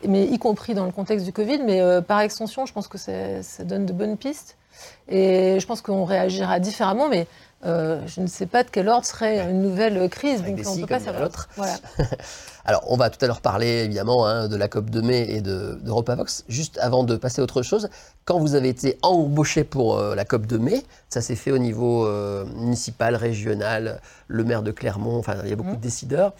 mais 0.08 0.26
y 0.26 0.40
compris 0.40 0.74
dans 0.74 0.86
le 0.86 0.92
contexte 0.92 1.26
du 1.26 1.34
Covid, 1.34 1.60
mais 1.66 1.82
euh, 1.82 2.02
par 2.02 2.22
extension, 2.22 2.66
je 2.66 2.74
pense 2.74 2.88
que 2.88 2.98
ça 2.98 3.64
donne 3.64 3.86
de 3.86 3.94
bonnes 3.94 4.18
pistes. 4.18 4.56
Et 5.10 5.60
je 5.60 5.66
pense 5.66 5.82
qu'on 5.82 6.06
réagira 6.06 6.60
différemment, 6.60 7.10
mais 7.10 7.28
euh, 7.66 8.02
je 8.08 8.22
ne 8.22 8.28
sais 8.28 8.46
pas 8.46 8.64
de 8.64 8.70
quel 8.72 8.88
ordre 8.88 9.06
serait 9.06 9.50
une 9.50 9.62
nouvelle 9.62 10.10
crise, 10.10 10.40
Avec 10.42 10.56
donc 10.58 10.68
on 10.68 10.76
ne 10.76 10.82
peut 10.82 10.88
pas 10.88 11.00
savoir. 11.00 11.24
l'autre. 11.24 11.50
Voilà. 11.58 11.76
Alors, 12.66 12.84
on 12.88 12.98
va 12.98 13.10
tout 13.10 13.24
à 13.24 13.28
l'heure 13.28 13.42
parler 13.42 13.84
évidemment 13.86 14.26
hein, 14.28 14.48
de 14.48 14.56
la 14.56 14.68
COP 14.68 14.90
de 14.90 15.02
mai 15.02 15.26
et 15.30 15.42
de, 15.42 15.80
d'EuropaVox. 15.84 16.44
Juste 16.48 16.78
avant 16.80 17.04
de 17.04 17.16
passer 17.16 17.42
à 17.42 17.44
autre 17.44 17.62
chose, 17.64 17.90
quand 18.26 18.38
vous 18.40 18.54
avez 18.56 18.70
été 18.70 18.98
embauché 19.02 19.64
pour 19.64 19.98
euh, 19.98 20.14
la 20.16 20.24
COP 20.26 20.46
de 20.46 20.58
mai, 20.58 20.84
ça 21.10 21.22
s'est 21.22 21.36
fait 21.36 21.52
au 21.52 21.58
niveau 21.58 22.06
euh, 22.06 22.46
municipal, 22.56 23.16
régional, 23.16 24.00
le 24.28 24.44
maire 24.44 24.62
de 24.62 24.72
Clermont, 24.72 25.18
enfin, 25.18 25.38
il 25.44 25.50
y 25.50 25.54
a 25.54 25.56
beaucoup 25.56 25.70
Mhm. 25.72 25.78
de 25.78 25.82
décideurs. 25.82 26.34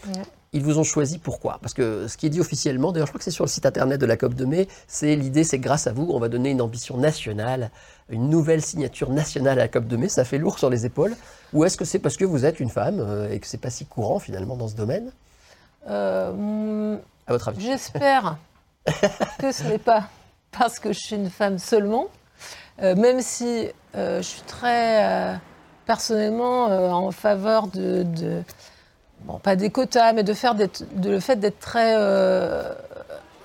Ils 0.52 0.64
vous 0.64 0.80
ont 0.80 0.84
choisi 0.84 1.20
pourquoi? 1.20 1.60
Parce 1.62 1.76
que 1.76 2.08
ce 2.08 2.18
qui 2.18 2.26
est 2.26 2.30
dit 2.30 2.40
officiellement, 2.42 2.92
d'ailleurs 2.92 3.06
je 3.06 3.12
crois 3.12 3.20
que 3.20 3.24
c'est 3.24 3.30
sur 3.32 3.44
le 3.44 3.50
site 3.50 3.68
internet 3.68 4.02
de 4.02 4.06
la 4.08 4.18
COP 4.18 4.34
de 4.34 4.46
mai, 4.46 4.68
c'est 4.88 5.16
l'idée, 5.16 5.44
c'est 5.44 5.60
grâce 5.60 5.86
à 5.86 5.92
vous, 5.94 6.10
on 6.12 6.20
va 6.20 6.28
donner 6.28 6.50
une 6.50 6.62
ambition 6.62 6.98
nationale, 6.98 7.70
une 8.10 8.30
nouvelle 8.30 8.64
signature 8.64 9.12
nationale 9.12 9.60
à 9.60 9.64
la 9.64 9.68
COP 9.68 9.86
de 9.86 9.96
mai, 9.96 10.10
ça 10.10 10.24
fait 10.26 10.40
lourd 10.40 10.58
sur 10.58 10.72
les 10.72 10.88
épaules. 10.88 11.16
Ou 11.54 11.66
est-ce 11.66 11.78
que 11.78 11.86
c'est 11.86 12.00
parce 12.00 12.18
que 12.18 12.26
vous 12.26 12.46
êtes 12.46 12.60
une 12.60 12.70
femme 12.72 13.00
euh, 13.00 13.30
et 13.32 13.40
que 13.40 13.46
c'est 13.46 13.60
pas 13.60 13.70
si 13.70 13.86
courant 13.86 14.18
finalement 14.18 14.56
dans 14.56 14.68
ce 14.68 14.76
domaine? 14.76 15.12
Euh, 15.88 16.32
hum, 16.32 17.00
À 17.28 17.32
votre 17.34 17.50
avis? 17.50 17.64
J'espère 17.64 18.38
que 19.40 19.52
ce 19.52 19.64
n'est 19.66 19.78
pas 19.78 20.10
parce 20.52 20.80
que 20.80 20.92
je 20.94 21.00
suis 21.00 21.16
une 21.16 21.30
femme 21.30 21.60
seulement, 21.60 22.08
euh, 22.82 22.96
même 22.96 23.22
si 23.22 23.68
euh, 23.96 24.18
je 24.18 24.28
suis 24.28 24.42
très 24.42 25.38
personnellement 25.86 26.66
en 26.92 27.12
faveur 27.12 27.68
de, 27.68 28.02
de- 28.04 28.42
bon, 29.22 29.40
pas 29.40 29.56
des 29.56 29.70
quotas, 29.70 30.14
mais 30.14 30.24
de 30.24 30.34
faire 30.34 30.56
de 30.56 30.70
le 31.10 31.20
fait 31.20 31.36
d'être 31.38 31.60
très 31.60 31.96
euh, 31.98 32.74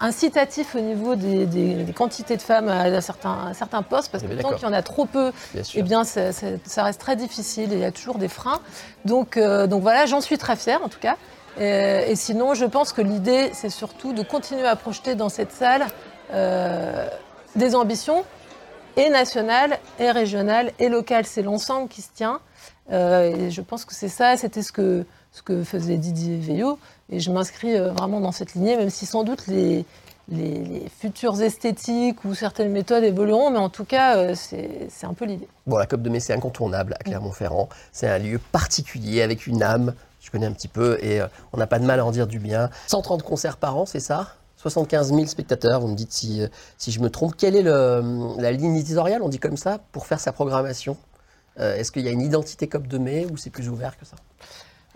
incitatif 0.01 0.75
au 0.75 0.81
niveau 0.81 1.15
des, 1.15 1.47
des- 1.47 1.85
des 1.85 1.93
quantités 1.93 2.37
de 2.37 2.43
femmes 2.43 2.69
à, 2.69 3.01
certains, 3.01 3.47
à 3.51 3.55
certains 3.55 3.83
postes, 3.83 4.11
parce 4.13 4.25
Eh 4.25 4.37
que 4.37 4.43
tant 4.43 4.51
qu'il 4.53 4.65
y 4.67 4.71
en 4.71 4.73
a 4.73 4.83
trop 4.83 5.07
peu, 5.07 5.33
Bien 5.55 5.63
eh 5.75 5.83
bien, 5.83 6.05
ça, 6.05 6.33
ça- 6.33 6.47
ça 6.65 6.83
reste 6.85 7.01
très 7.01 7.17
difficile 7.17 7.73
et 7.73 7.77
il 7.77 7.81
y 7.81 7.85
a 7.85 7.93
toujours 7.93 8.17
des 8.19 8.29
freins. 8.29 8.61
Donc, 9.05 9.37
euh, 9.37 9.67
donc 9.67 9.83
voilà, 9.83 10.07
j'en 10.07 10.21
suis 10.21 10.37
très 10.39 10.57
fière 10.57 10.83
en 10.83 10.89
tout 10.89 10.99
cas. 11.01 11.17
Et 11.57 12.17
sinon, 12.17 12.55
je 12.55 12.65
pense 12.65 12.93
que 12.93 13.01
l'idée, 13.01 13.51
c'est 13.55 13.71
surtout 13.71 14.13
de 14.13 14.23
continuer 14.25 14.67
à 14.67 14.75
projeter 14.75 15.15
dans 15.15 15.29
cette 15.29 15.53
salle 15.53 15.87
euh, 16.33 17.07
des 17.55 17.77
ambitions 17.77 18.25
et 18.97 19.09
nationales, 19.09 19.79
et 20.01 20.11
régionales, 20.11 20.73
et 20.81 20.89
locales. 20.89 21.27
C'est 21.27 21.43
l'ensemble 21.43 21.89
qui 21.89 22.03
se 22.03 22.09
tient. 22.13 22.41
Euh, 22.91 23.33
et 23.47 23.51
je 23.53 23.61
pense 23.61 23.85
que 23.85 23.95
c'est 23.95 24.09
ça, 24.09 24.37
c'était 24.37 24.63
ce 24.63 24.73
que, 24.73 25.07
ce 25.35 25.43
que 25.43 25.65
faisait 25.65 25.99
Didier 25.99 26.39
Veillot. 26.39 26.79
Et 27.11 27.21
je 27.21 27.31
m'inscris 27.31 27.77
euh, 27.77 27.91
vraiment 27.91 28.21
dans 28.21 28.33
cette 28.33 28.55
lignée, 28.55 28.77
même 28.77 28.89
si 28.89 29.05
sans 29.05 29.25
doute 29.25 29.47
les, 29.49 29.85
futures 31.01 31.43
esthétiques 31.43 32.25
ou 32.25 32.35
certaines 32.35 32.73
méthodes 32.73 33.05
évolueront, 33.05 33.51
mais 33.51 33.59
en 33.59 33.69
tout 33.69 33.85
cas, 33.85 34.17
euh, 34.17 34.35
c'est 34.35 34.89
un 35.05 35.13
peu 35.13 35.27
l'idée. 35.27 35.49
Bon, 35.67 35.77
la 35.77 35.87
COP 35.87 36.01
de 36.01 36.09
mai, 36.09 36.21
c'est 36.21 36.33
incontournable 36.33 36.95
à 36.99 37.03
Clermont-Ferrand. 37.03 37.69
C'est 37.93 38.09
un 38.09 38.19
lieu 38.19 38.39
particulier 38.39 39.21
avec 39.21 39.47
une 39.47 39.63
âme. 39.63 39.93
Je 40.21 40.31
connais 40.31 40.47
un 40.47 40.53
petit 40.53 40.69
peu 40.69 40.99
et 41.03 41.21
euh, 41.21 41.27
on 41.53 41.59
n'a 41.59 41.67
pas 41.67 41.79
de 41.79 41.85
mal 41.85 42.01
à 42.01 42.07
en 42.07 42.11
dire 42.11 42.27
du 42.27 42.39
bien. 42.39 42.71
130 42.87 43.23
concerts 43.23 43.59
par 43.59 43.77
an, 43.77 43.85
c'est 43.85 44.01
ça? 44.01 44.35
75 44.57 45.13
000 45.13 45.27
spectateurs, 45.27 45.81
vous 45.81 45.89
me 45.89 45.95
dites 45.95 46.13
si, 46.13 46.41
si 46.79 46.91
je 46.91 47.01
me 47.01 47.11
trompe. 47.11 47.35
Quelle 47.37 47.55
est 47.55 47.63
la 47.63 48.53
ligne 48.53 48.77
éditoriale, 48.77 49.21
on 49.21 49.29
dit 49.29 49.39
comme 49.39 49.59
ça, 49.59 49.79
pour 49.93 50.07
faire 50.07 50.21
sa 50.21 50.33
programmation? 50.33 50.97
Est-ce 51.59 51.93
qu'il 51.93 52.03
y 52.03 52.09
a 52.09 52.13
une 52.13 52.23
identité 52.23 52.67
COP 52.67 52.87
de 52.87 52.97
mai 52.97 53.27
ou 53.31 53.37
c'est 53.37 53.51
plus 53.51 53.69
ouvert 53.69 53.99
que 53.99 54.07
ça? 54.07 54.17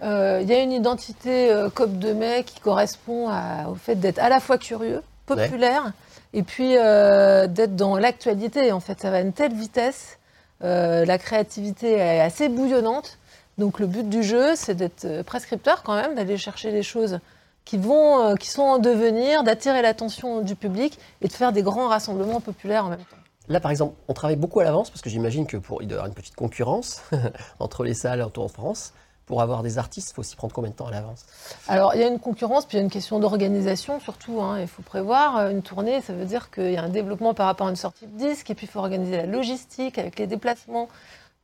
Euh, 0.03 0.39
Il 0.43 0.49
y 0.49 0.55
a 0.55 0.61
une 0.63 0.73
identité 0.73 1.51
euh, 1.51 1.71
COP 1.71 1.99
de 1.99 2.13
mai 2.13 2.45
qui 2.45 2.61
correspond 2.61 3.29
à- 3.29 3.69
au 3.69 3.75
fait 3.75 3.97
d'être 3.97 4.19
à 4.21 4.29
la 4.29 4.41
fois 4.41 4.59
curieux, 4.59 5.03
populaire, 5.27 5.93
et 6.33 6.43
puis 6.43 6.77
euh, 6.77 7.47
d'être 7.47 7.75
dans 7.77 7.97
l'actualité. 7.99 8.71
En 8.73 8.81
fait, 8.81 9.01
ça 9.01 9.11
va 9.11 9.17
à 9.17 9.21
une 9.21 9.33
telle 9.33 9.55
vitesse, 9.55 10.19
euh, 10.63 11.05
la 11.05 11.19
créativité 11.19 11.93
est 11.93 12.21
assez 12.21 12.49
bouillonnante. 12.49 13.19
Donc 13.59 13.81
le 13.81 13.87
but 13.89 14.09
du 14.09 14.23
jeu, 14.23 14.55
c'est 14.55 14.75
d'être 14.75 15.05
euh, 15.05 15.23
prescripteur 15.25 15.83
quand 15.83 15.97
même, 15.97 16.15
d'aller 16.15 16.37
chercher 16.39 16.71
des 16.71 16.85
choses 16.85 17.19
qui, 17.65 17.77
vont, 17.77 18.23
euh, 18.23 18.35
qui 18.37 18.49
sont 18.49 18.63
en 18.63 18.79
devenir, 18.79 19.43
d'attirer 19.43 19.83
l'attention 19.83 20.41
du 20.43 20.55
public 20.55 20.97
et 21.23 21.29
de 21.29 21.33
faire 21.33 21.53
des 21.53 21.63
grands 21.63 21.89
rassemblements 21.89 22.41
populaires 22.41 22.85
en 22.87 22.91
même 22.91 23.01
temps. 23.01 23.17
Là, 23.49 23.59
par 23.61 23.71
exemple, 23.73 23.95
on 24.07 24.15
travaille 24.15 24.37
beaucoup 24.37 24.61
à 24.61 24.65
l'avance 24.65 24.91
parce 24.91 25.01
que 25.03 25.11
j'imagine 25.11 25.47
que 25.47 25.57
pour 25.57 25.83
il 25.83 25.89
doit 25.89 25.97
y 25.97 25.99
avoir 25.99 26.07
une 26.09 26.15
petite 26.15 26.37
concurrence 26.37 27.03
entre 27.59 27.83
les 27.83 27.95
salles 27.95 28.23
autour 28.23 28.45
en 28.45 28.49
France. 28.49 28.93
Pour 29.29 29.43
avoir 29.43 29.63
des 29.63 29.77
artistes, 29.79 30.11
il 30.11 30.15
faut 30.15 30.23
s'y 30.23 30.35
prendre 30.37 30.55
combien 30.55 30.71
de 30.71 30.75
temps 30.75 30.87
à 30.87 30.91
l'avance? 30.91 31.25
Alors, 31.69 31.95
il 31.95 32.01
y 32.01 32.05
a 32.05 32.09
une 32.09 32.19
concurrence, 32.19 32.65
puis 32.65 32.77
il 32.77 32.81
y 32.81 32.83
a 32.83 32.85
une 32.85 32.91
question 32.91 33.19
d'organisation 33.21 34.01
surtout. 34.01 34.41
hein. 34.41 34.59
Il 34.59 34.67
faut 34.67 34.83
prévoir 34.83 35.37
euh, 35.37 35.51
une 35.51 35.61
tournée, 35.63 36.01
ça 36.01 36.15
veut 36.15 36.25
dire 36.25 36.51
qu'il 36.51 36.73
y 36.73 36.77
a 36.79 36.83
un 36.83 36.89
développement 36.89 37.35
par 37.35 37.47
rapport 37.47 37.67
à 37.67 37.71
une 37.71 37.77
sortie 37.77 38.07
de 38.07 38.19
disque, 38.19 38.49
et 38.51 38.55
puis 38.55 38.67
il 38.67 38.71
faut 38.71 38.79
organiser 38.81 39.19
la 39.19 39.27
logistique 39.27 39.99
avec 39.99 40.19
les 40.19 40.27
déplacements. 40.27 40.89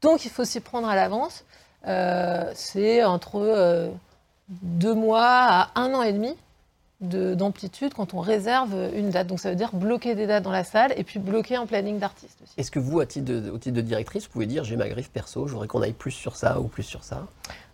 Donc, 0.00 0.24
il 0.24 0.30
faut 0.30 0.44
s'y 0.46 0.60
prendre 0.60 0.88
à 0.88 0.96
l'avance. 0.96 1.44
Euh, 1.86 2.50
C'est 2.54 3.04
entre 3.04 3.36
euh, 3.36 3.90
deux 4.48 4.94
mois 4.94 5.26
à 5.28 5.70
un 5.74 5.92
an 5.92 6.02
et 6.02 6.14
demi 6.14 6.34
de- 7.00 7.34
d'amplitude 7.34 7.92
quand 7.92 8.14
on 8.14 8.20
réserve 8.20 8.72
une 8.94 9.10
date. 9.10 9.26
Donc, 9.26 9.40
ça 9.40 9.50
veut 9.50 9.56
dire 9.56 9.70
bloquer 9.74 10.14
des 10.14 10.26
dates 10.26 10.42
dans 10.44 10.50
la 10.52 10.64
salle 10.64 10.94
et 10.96 11.04
puis 11.04 11.18
bloquer 11.18 11.56
un 11.56 11.66
planning 11.66 11.98
d'artistes 11.98 12.38
aussi. 12.42 12.54
Est-ce 12.56 12.70
que 12.70 12.78
vous, 12.78 13.00
à 13.00 13.04
titre 13.06 13.26
de, 13.26 13.50
au 13.50 13.58
titre 13.58 13.76
de 13.76 13.82
directrice, 13.82 14.24
vous 14.24 14.30
pouvez 14.30 14.46
dire 14.46 14.64
j'ai 14.64 14.76
ma 14.76 14.88
griffe 14.88 15.10
perso, 15.10 15.46
je 15.46 15.52
voudrais 15.52 15.68
qu'on 15.68 15.82
aille 15.82 15.92
plus 15.92 16.12
sur 16.12 16.36
ça 16.36 16.58
ou 16.60 16.64
plus 16.68 16.82
sur 16.84 17.04
ça? 17.04 17.26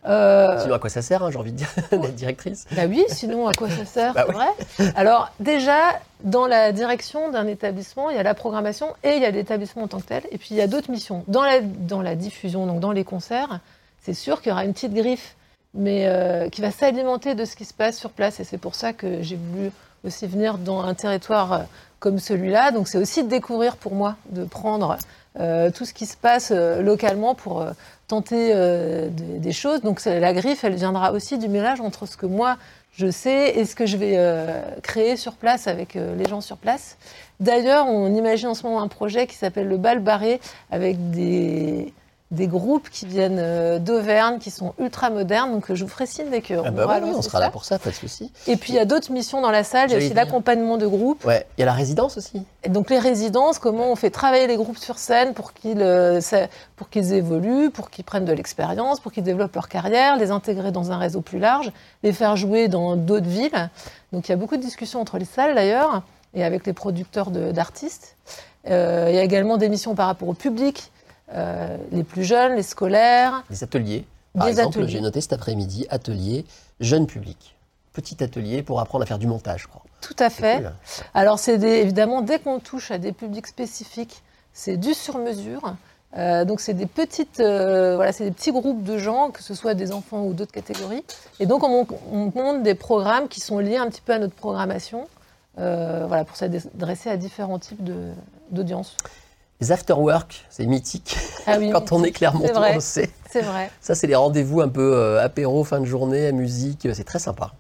Euh, 0.07 0.59
Sinon, 0.63 0.75
à 0.75 0.79
quoi 0.79 0.89
ça 0.89 1.03
sert, 1.03 1.23
hein, 1.23 1.31
j'ai 1.31 1.39
envie 1.39 1.53
de 1.53 1.57
dire, 1.59 1.69
d'être 1.93 2.15
directrice? 2.15 2.67
Bah 2.73 2.83
oui, 2.89 3.05
sinon 3.09 3.47
à 3.49 3.53
quoi 3.53 3.69
ça 3.69 3.85
sert, 3.85 4.15
Bah 4.15 4.25
c'est 4.27 4.35
oui. 4.35 4.39
vrai. 4.79 4.93
Alors 4.97 5.31
déjà, 5.41 6.01
dans 6.25 6.47
la 6.47 6.73
direction 6.73 7.31
d'un 7.31 7.47
établissement, 7.47 8.09
il 8.11 8.17
y 8.17 8.19
a 8.19 8.23
la 8.23 8.35
programmation 8.35 8.95
et 9.05 9.17
il 9.17 9.23
y 9.23 9.27
a 9.27 9.31
l'établissement 9.31 9.83
en 9.83 9.89
tant 9.89 10.01
que 10.01 10.07
tel. 10.07 10.23
Et 10.31 10.39
puis 10.39 10.49
il 10.53 10.57
y 10.57 10.63
a 10.63 10.67
d'autres 10.67 10.91
missions. 10.91 11.23
Dans 11.29 11.43
la, 11.43 11.61
dans 11.61 12.01
la 12.01 12.15
diffusion, 12.15 12.67
donc 12.67 12.81
dans 12.81 12.93
les 12.93 13.05
concerts, 13.05 13.61
c'est 14.03 14.15
sûr 14.15 14.41
qu'il 14.41 14.51
y 14.51 14.53
aura 14.53 14.65
une 14.65 14.73
petite 14.73 14.95
griffe, 14.95 15.37
mais 15.75 16.07
euh, 16.07 16.49
qui 16.49 16.63
va 16.63 16.71
s'alimenter 16.71 17.35
de 17.35 17.45
ce 17.45 17.55
qui 17.55 17.67
se 17.67 17.75
passe 17.75 17.99
sur 17.99 18.11
place. 18.11 18.41
Et 18.41 18.45
c'est 18.45 18.59
pour 18.59 18.75
ça 18.75 18.95
que 18.95 19.21
j'ai 19.23 19.37
voulu 19.37 19.71
aussi 20.03 20.27
venir 20.27 20.57
dans 20.57 20.81
un 20.83 20.95
territoire 20.95 21.53
euh, 21.53 21.59
comme 21.99 22.19
celui-là. 22.19 22.71
Donc 22.71 22.89
c'est 22.89 22.97
aussi 22.97 23.23
de 23.23 23.29
découvrir 23.29 23.77
pour 23.77 23.95
moi, 23.95 24.17
de 24.31 24.45
prendre 24.45 24.97
tout 25.37 25.85
ce 25.85 25.95
qui 25.95 26.07
se 26.07 26.17
passe 26.17 26.53
euh, 26.53 26.83
localement 26.83 27.35
pour 27.35 27.61
euh, 27.61 27.73
tenter 28.11 28.51
euh, 28.53 29.09
des, 29.09 29.53
choses. 29.53 29.83
Donc 29.83 30.05
la 30.05 30.33
griffe, 30.33 30.65
elle 30.65 30.75
viendra 30.75 31.13
aussi 31.13 31.39
du 31.39 31.49
mélange 31.49 31.81
entre 31.81 32.07
ce 32.07 32.17
que 32.17 32.27
moi 32.27 32.57
je 32.93 33.09
sais 33.09 33.57
et 33.57 33.65
ce 33.65 33.77
que 33.77 33.87
je 33.87 33.97
vais 33.97 34.15
euh, 34.17 34.61
créer 34.83 35.17
sur 35.17 35.35
place 35.35 35.69
avec 35.69 35.95
euh, 35.95 36.17
les 36.17 36.29
gens 36.29 36.41
sur 36.41 36.57
place. 36.57 36.99
D'ailleurs, 37.39 37.87
on 37.87 38.13
imagine 38.15 38.49
en 38.49 38.55
ce 38.55 38.65
moment 38.65 38.83
un 38.83 38.89
projet 38.89 39.29
qui 39.29 39.37
s'appelle 39.37 39.69
le 39.69 39.77
bal 39.77 40.01
barré 40.01 40.41
avec 40.73 41.11
des, 41.13 41.93
des 42.31 42.47
groupes 42.47 42.89
qui 42.91 43.07
viennent 43.07 43.41
euh, 43.41 43.79
d'Auvergne, 43.81 44.39
qui 44.39 44.53
sont 44.53 44.73
ultra 44.79 45.11
modernes. 45.11 45.51
Donc 45.53 45.69
euh, 45.71 45.75
je 45.75 45.83
vous 45.85 45.91
ferai 45.91 46.07
signe 46.07 46.31
dès 46.31 46.41
qu'on 46.43 46.63
Ah 46.65 46.71
bah 46.71 46.85
aura 46.85 46.99
oui, 47.01 47.11
on 47.13 47.23
sera 47.23 47.39
ça. 47.39 47.45
là 47.45 47.51
pour 47.51 47.65
ça, 47.65 47.79
pas 47.81 47.91
de 47.91 47.95
souci. 47.97 48.31
Et 48.47 48.57
puis 48.57 48.73
il 48.73 48.77
y 48.77 48.79
a 48.79 48.85
d'autres 48.85 49.11
missions 49.11 49.41
dans 49.41 49.51
la 49.51 49.65
salle. 49.65 49.89
Il 49.91 49.93
y 49.93 49.95
a 49.97 49.99
aussi 49.99 50.15
l'accompagnement 50.15 50.77
de 50.79 50.87
groupes. 50.87 51.25
Ouais, 51.25 51.45
il 51.59 51.61
y 51.61 51.63
a 51.65 51.67
la 51.67 51.73
résidence 51.73 52.17
aussi. 52.17 52.43
Et 52.63 52.69
donc 52.69 52.89
les 52.89 53.01
résidences, 53.01 53.59
comment 53.59 53.91
on 53.91 53.97
fait 53.97 54.11
travailler 54.11 54.47
les 54.47 54.57
groupes 54.57 54.79
sur 54.79 54.99
scène 54.99 55.35
pour 55.35 55.53
qu'ils 55.53 55.83
euh, 55.83 56.21
pour 56.77 56.89
qu'ils 56.89 57.13
évoluent, 57.15 57.71
pour 57.71 57.91
qu'ils 57.91 58.05
prennent 58.05 58.25
de 58.25 58.33
l'expérience, 58.33 59.01
pour 59.01 59.11
qu'ils 59.11 59.25
développent 59.25 59.55
leur 59.57 59.69
carrière, 59.69 60.17
les 60.17 60.31
intégrer 60.31 60.71
dans 60.71 60.93
un 60.93 60.99
réseau 60.99 61.23
plus 61.23 61.41
large, 61.41 61.73
les 62.05 62.13
faire 62.13 62.37
jouer 62.37 62.69
dans 62.69 62.95
d'autres 62.95 63.29
villes. 63.29 63.71
Donc 64.13 64.29
il 64.29 64.31
y 64.31 64.35
a 64.35 64.37
beaucoup 64.37 64.57
de 64.57 64.63
discussions 64.63 65.01
entre 65.01 65.19
les 65.19 65.25
salles 65.25 65.57
d'ailleurs 65.57 66.03
et 66.35 66.45
avec 66.45 66.65
les 66.65 66.73
producteurs 66.73 67.31
d'artistes. 67.33 68.15
Euh, 68.69 69.07
il 69.09 69.17
y 69.17 69.19
a 69.19 69.23
également 69.23 69.57
des 69.57 69.69
missions 69.69 69.95
par 69.97 70.07
rapport 70.07 70.29
au 70.29 70.35
public, 70.35 70.93
euh, 71.33 71.77
les 71.93 72.05
plus 72.05 72.25
jeunes, 72.25 72.55
les 72.57 72.63
scolaires. 72.63 73.45
Des 73.51 73.63
ateliers. 73.65 74.05
Par 74.35 74.47
Des 74.47 74.53
exemple, 74.61 74.87
j'ai 74.87 75.01
noté 75.01 75.21
cet 75.21 75.33
après-midi, 75.33 75.87
atelier 75.91 76.45
jeune 76.81 77.07
public. 77.07 77.57
Petit 77.93 78.23
atelier 78.23 78.63
pour 78.63 78.81
apprendre 78.81 79.03
à 79.03 79.07
faire 79.07 79.19
du 79.19 79.27
montage, 79.27 79.63
je 79.63 79.69
crois. 79.69 79.83
Tout 80.01 80.15
à 80.19 80.31
fait. 80.31 80.59
cool. 80.59 80.73
Alors, 81.15 81.39
c'est 81.39 81.61
évidemment, 81.61 82.23
dès 82.23 82.39
qu'on 82.39 82.61
touche 82.61 82.91
à 82.93 82.99
des 82.99 83.13
publics 83.13 83.49
spécifiques, 83.49 84.23
c'est 84.53 84.77
du 84.77 84.95
sur-mesure. 84.95 85.75
Euh, 86.17 86.45
donc, 86.45 86.61
c'est 86.61 86.75
des, 86.75 86.87
petites, 86.87 87.41
euh, 87.41 87.97
voilà, 87.97 88.13
c'est 88.13 88.25
des 88.25 88.31
petits 88.31 88.53
groupes 88.53 88.83
de 88.85 88.99
gens, 88.99 89.31
que 89.31 89.43
ce 89.43 89.55
soit 89.55 89.75
des 89.75 89.93
enfants 89.93 90.23
ou 90.25 90.33
d'autres 90.33 90.53
catégories. 90.53 91.05
Et 91.41 91.47
donc, 91.47 91.63
on, 91.65 91.87
on 92.13 92.33
monte 92.35 92.63
des 92.63 92.75
programmes 92.75 93.29
qui 93.29 93.41
sont 93.41 93.59
liés 93.59 93.77
un 93.77 93.89
petit 93.89 94.01
peu 94.01 94.13
à 94.13 94.19
notre 94.19 94.35
programmation, 94.35 95.09
euh, 95.59 96.05
voilà, 96.07 96.25
pour 96.25 96.37
s'adresser 96.37 97.11
à 97.11 97.17
différents 97.17 97.59
types 97.59 97.83
de- 97.83 98.13
d'audience. 98.51 98.97
Les 99.61 99.73
after-work, 99.73 100.47
c'est 100.49 100.67
mythique. 100.67 101.17
Ah 101.47 101.57
oui, 101.59 101.71
Quand 101.73 101.93
on 101.93 102.03
est 102.05 102.13
clairement 102.13 102.43
c'est 102.47 102.53
vrai. 102.53 102.73
on 102.77 102.81
sait. 102.81 103.11
C'est 103.31 103.43
vrai. 103.43 103.71
Ça, 103.81 103.95
c'est 103.95 104.07
les 104.07 104.15
rendez-vous 104.15 104.61
un 104.61 104.69
peu 104.69 104.95
euh, 104.95 105.23
apéro, 105.25 105.63
fin 105.65 105.81
de 105.81 105.85
journée, 105.85 106.33
musique. 106.33 106.87
euh, 106.87 106.95
C'est 106.95 107.05
très 107.05 107.19
sympa. 107.19 107.53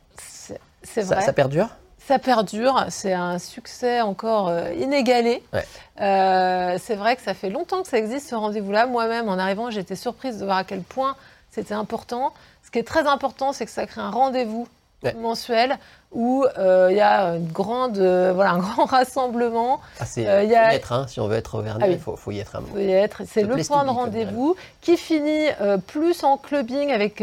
C'est 0.83 1.02
Ça, 1.04 1.14
vrai. 1.16 1.25
ça 1.25 1.33
perdure? 1.33 1.69
Ça 2.09 2.19
perdure, 2.19 2.87
c'est 2.88 3.12
un 3.12 3.38
succès 3.38 4.00
encore 4.00 4.49
euh, 4.49 4.73
inégalé. 4.73 5.45
Ouais. 5.52 5.64
Euh, 6.00 6.78
c'est 6.83 6.97
vrai 6.97 7.14
que 7.14 7.23
ça 7.23 7.35
fait 7.35 7.50
longtemps 7.50 7.83
que 7.83 7.88
ça 7.88 7.99
existe 7.99 8.28
ce 8.30 8.35
rendez-vous-là. 8.35 8.87
Moi-même, 8.87 9.28
en 9.28 9.38
arrivant, 9.38 9.71
j'étais 9.71 9.95
surprise 9.97 10.38
de 10.38 10.45
voir 10.45 10.57
à 10.57 10.64
quel 10.64 10.80
point 10.80 11.14
c'était 11.52 11.75
important. 11.75 12.33
Ce 12.64 12.71
qui 12.71 12.78
est 12.78 12.85
très 12.87 13.07
important, 13.07 13.52
c'est 13.52 13.66
que 13.66 13.71
ça 13.71 13.87
crée 13.87 14.00
un 14.00 14.11
rendez-vous 14.11 14.66
Ouais. 15.02 15.14
mensuel 15.14 15.78
où 16.12 16.44
euh, 16.58 16.88
il 16.90 16.96
y 16.96 17.00
a 17.00 17.36
une 17.36 17.52
grande, 17.52 17.98
euh, 17.98 18.32
voilà, 18.34 18.52
un 18.52 18.58
grand 18.66 18.84
rassemblement. 18.84 19.80
ah, 20.00 20.04
Euh, 20.18 20.42
il 20.42 20.50
y 20.50 20.54
faut 20.54 20.58
a- 20.58 20.72
y 20.72 20.76
être, 20.76 20.92
hein, 20.92 21.06
si 21.08 21.20
on 21.20 21.28
veut 21.28 21.36
être 21.36 21.54
auvergnat, 21.54 21.84
Ah 21.84 21.88
oui. 21.88 21.94
il 21.94 22.00
faut, 22.00 22.16
faut 22.16 22.30
y 22.32 22.40
être 22.40 22.56
un 22.56 22.60
Il 22.60 22.62
moment. 22.62 22.74
faut 22.74 22.80
y 22.80 22.90
être. 22.92 23.22
C'est 23.30 23.42
Le 23.42 23.56
point 23.64 23.84
de 23.84 23.90
rendez-vous 23.90 24.56
qui 24.80 24.96
finit 24.96 25.48
euh, 25.60 25.76
plus 25.78 26.24
en 26.24 26.36
clubbing 26.36 26.90
avec. 26.90 27.22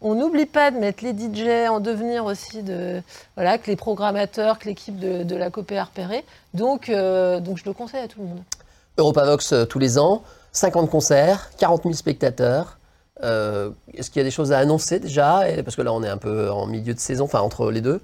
on 0.00 0.14
n'oublie 0.14 0.46
pas 0.46 0.70
de 0.70 0.78
mettre 0.78 1.04
les 1.04 1.12
DJ 1.12 1.68
en 1.68 1.80
devenir 1.80 2.24
aussi 2.24 2.62
de 2.62 3.02
voilà 3.36 3.58
que 3.58 3.66
les 3.66 3.76
programmateurs, 3.76 4.58
que 4.58 4.66
l'équipe 4.68 4.98
de, 4.98 5.22
de 5.24 5.36
la 5.36 5.50
Copé 5.50 5.76
a 5.76 5.84
repéré. 5.84 6.24
Donc 6.54 6.88
donc 6.90 7.58
je 7.58 7.64
le 7.66 7.72
conseille 7.72 8.04
à 8.04 8.08
tout 8.08 8.20
le 8.20 8.26
monde. 8.26 8.42
Europavox 8.96 9.54
tous 9.68 9.78
les 9.78 9.98
ans, 9.98 10.22
50 10.52 10.88
concerts, 10.90 11.50
40 11.58 11.82
000 11.82 11.94
spectateurs. 11.94 12.77
Euh, 13.24 13.70
Est-ce 13.94 14.10
qu'il 14.10 14.20
y 14.20 14.22
a 14.22 14.24
des 14.24 14.30
choses 14.30 14.52
à 14.52 14.58
annoncer 14.58 15.00
déjà 15.00 15.48
Et- 15.50 15.62
Parce 15.62 15.76
que 15.76 15.82
là, 15.82 15.92
on 15.92 16.02
est 16.02 16.08
un 16.08 16.18
peu 16.18 16.50
en 16.50 16.66
milieu 16.66 16.94
de 16.94 17.00
saison, 17.00 17.24
enfin 17.24 17.40
entre 17.40 17.70
les 17.70 17.80
deux. 17.80 18.00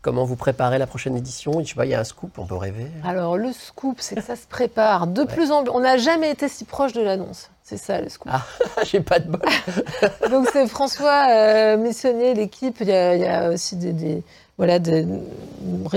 Comment 0.00 0.24
vous 0.24 0.36
préparez 0.36 0.78
la 0.78 0.86
prochaine 0.86 1.16
édition? 1.16 1.60
Je 1.62 1.68
sais 1.70 1.74
pas, 1.74 1.84
il 1.84 1.90
y 1.90 1.94
a 1.94 2.00
un 2.00 2.04
scoop, 2.04 2.38
on 2.38 2.46
peut 2.46 2.54
rêver. 2.56 2.86
Alors 3.04 3.36
le 3.36 3.52
scoop, 3.52 3.96
c'est 4.00 4.14
que 4.14 4.22
ça 4.22 4.36
se 4.36 4.46
prépare 4.46 5.06
de 5.08 5.24
plus 5.24 5.50
en 5.50 5.62
plus. 5.64 5.70
On 5.72 5.80
n'a 5.80 5.96
jamais 5.96 6.30
été 6.30 6.48
si 6.48 6.64
proche 6.64 6.92
de 6.92 7.00
l'annonce. 7.02 7.50
C'est 7.64 7.76
ça 7.78 8.00
le 8.00 8.08
scoop. 8.08 8.30
Ah, 8.32 8.42
j'ai 8.84 9.00
pas 9.00 9.18
de 9.18 9.28
bol. 9.28 9.40
Donc 10.30 10.48
c'est 10.52 10.66
François 10.68 11.26
euh, 11.30 11.76
Missionnier, 11.76 12.32
l'équipe. 12.34 12.76
Il 12.80 12.88
y, 12.88 12.92
a- 12.92 13.16
il 13.16 13.22
y 13.22 13.26
a 13.26 13.50
aussi 13.50 13.74
des, 13.76 13.92
des- 13.92 14.22
voilà, 14.56 14.78
des- 14.78 15.04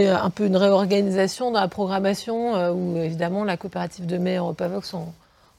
un 0.08 0.30
peu 0.32 0.46
une 0.48 0.58
réorganisation 0.58 1.52
dans 1.52 1.62
la 1.62 1.68
programmation 1.68 2.56
euh, 2.56 2.72
où 2.72 2.98
évidemment 2.98 3.44
la 3.44 3.56
coopérative 3.56 4.06
de 4.08 4.18
mai 4.18 4.34
et 4.34 4.38
Europavox 4.38 4.88
sont 4.90 5.06